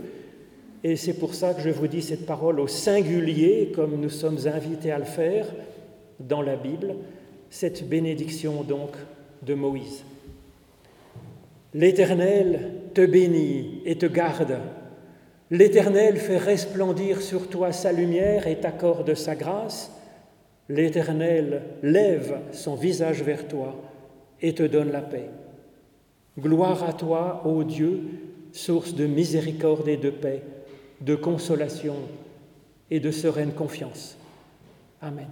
Et 0.84 0.96
c'est 0.96 1.20
pour 1.20 1.36
ça 1.36 1.54
que 1.54 1.62
je 1.62 1.70
vous 1.70 1.86
dis 1.86 2.02
cette 2.02 2.26
parole 2.26 2.60
au 2.60 2.68
singulier, 2.68 3.72
comme 3.76 4.02
nous 4.02 4.10
sommes 4.10 4.48
invités 4.48 4.90
à 4.90 4.98
le 4.98 5.06
faire 5.06 5.46
dans 6.20 6.42
la 6.42 6.56
Bible, 6.56 6.96
cette 7.52 7.88
bénédiction 7.88 8.64
donc 8.64 8.96
de 9.44 9.54
Moïse. 9.54 10.04
L'Éternel 11.74 12.72
te 12.94 13.06
bénit 13.06 13.82
et 13.86 13.98
te 13.98 14.06
garde. 14.06 14.60
L'Éternel 15.50 16.18
fait 16.18 16.38
resplendir 16.38 17.22
sur 17.22 17.50
toi 17.50 17.72
sa 17.72 17.92
lumière 17.92 18.48
et 18.48 18.60
t'accorde 18.60 19.14
sa 19.16 19.36
grâce. 19.36 19.92
L'Éternel 20.70 21.64
lève 21.82 22.40
son 22.52 22.76
visage 22.76 23.24
vers 23.24 23.48
toi 23.48 23.76
et 24.42 24.54
te 24.54 24.64
donne 24.64 24.92
la 24.92 25.02
paix. 25.02 25.30
Gloire 26.40 26.84
à 26.84 26.94
toi, 26.94 27.44
ô 27.46 27.64
Dieu, 27.64 28.02
source 28.52 28.96
de 28.96 29.06
miséricorde 29.06 29.88
et 29.88 29.98
de 29.98 30.10
paix, 30.10 30.42
de 31.02 31.16
consolation 31.16 31.96
et 32.90 33.00
de 33.00 33.12
sereine 33.12 33.52
confiance. 33.52 34.18
Amen. 35.02 35.28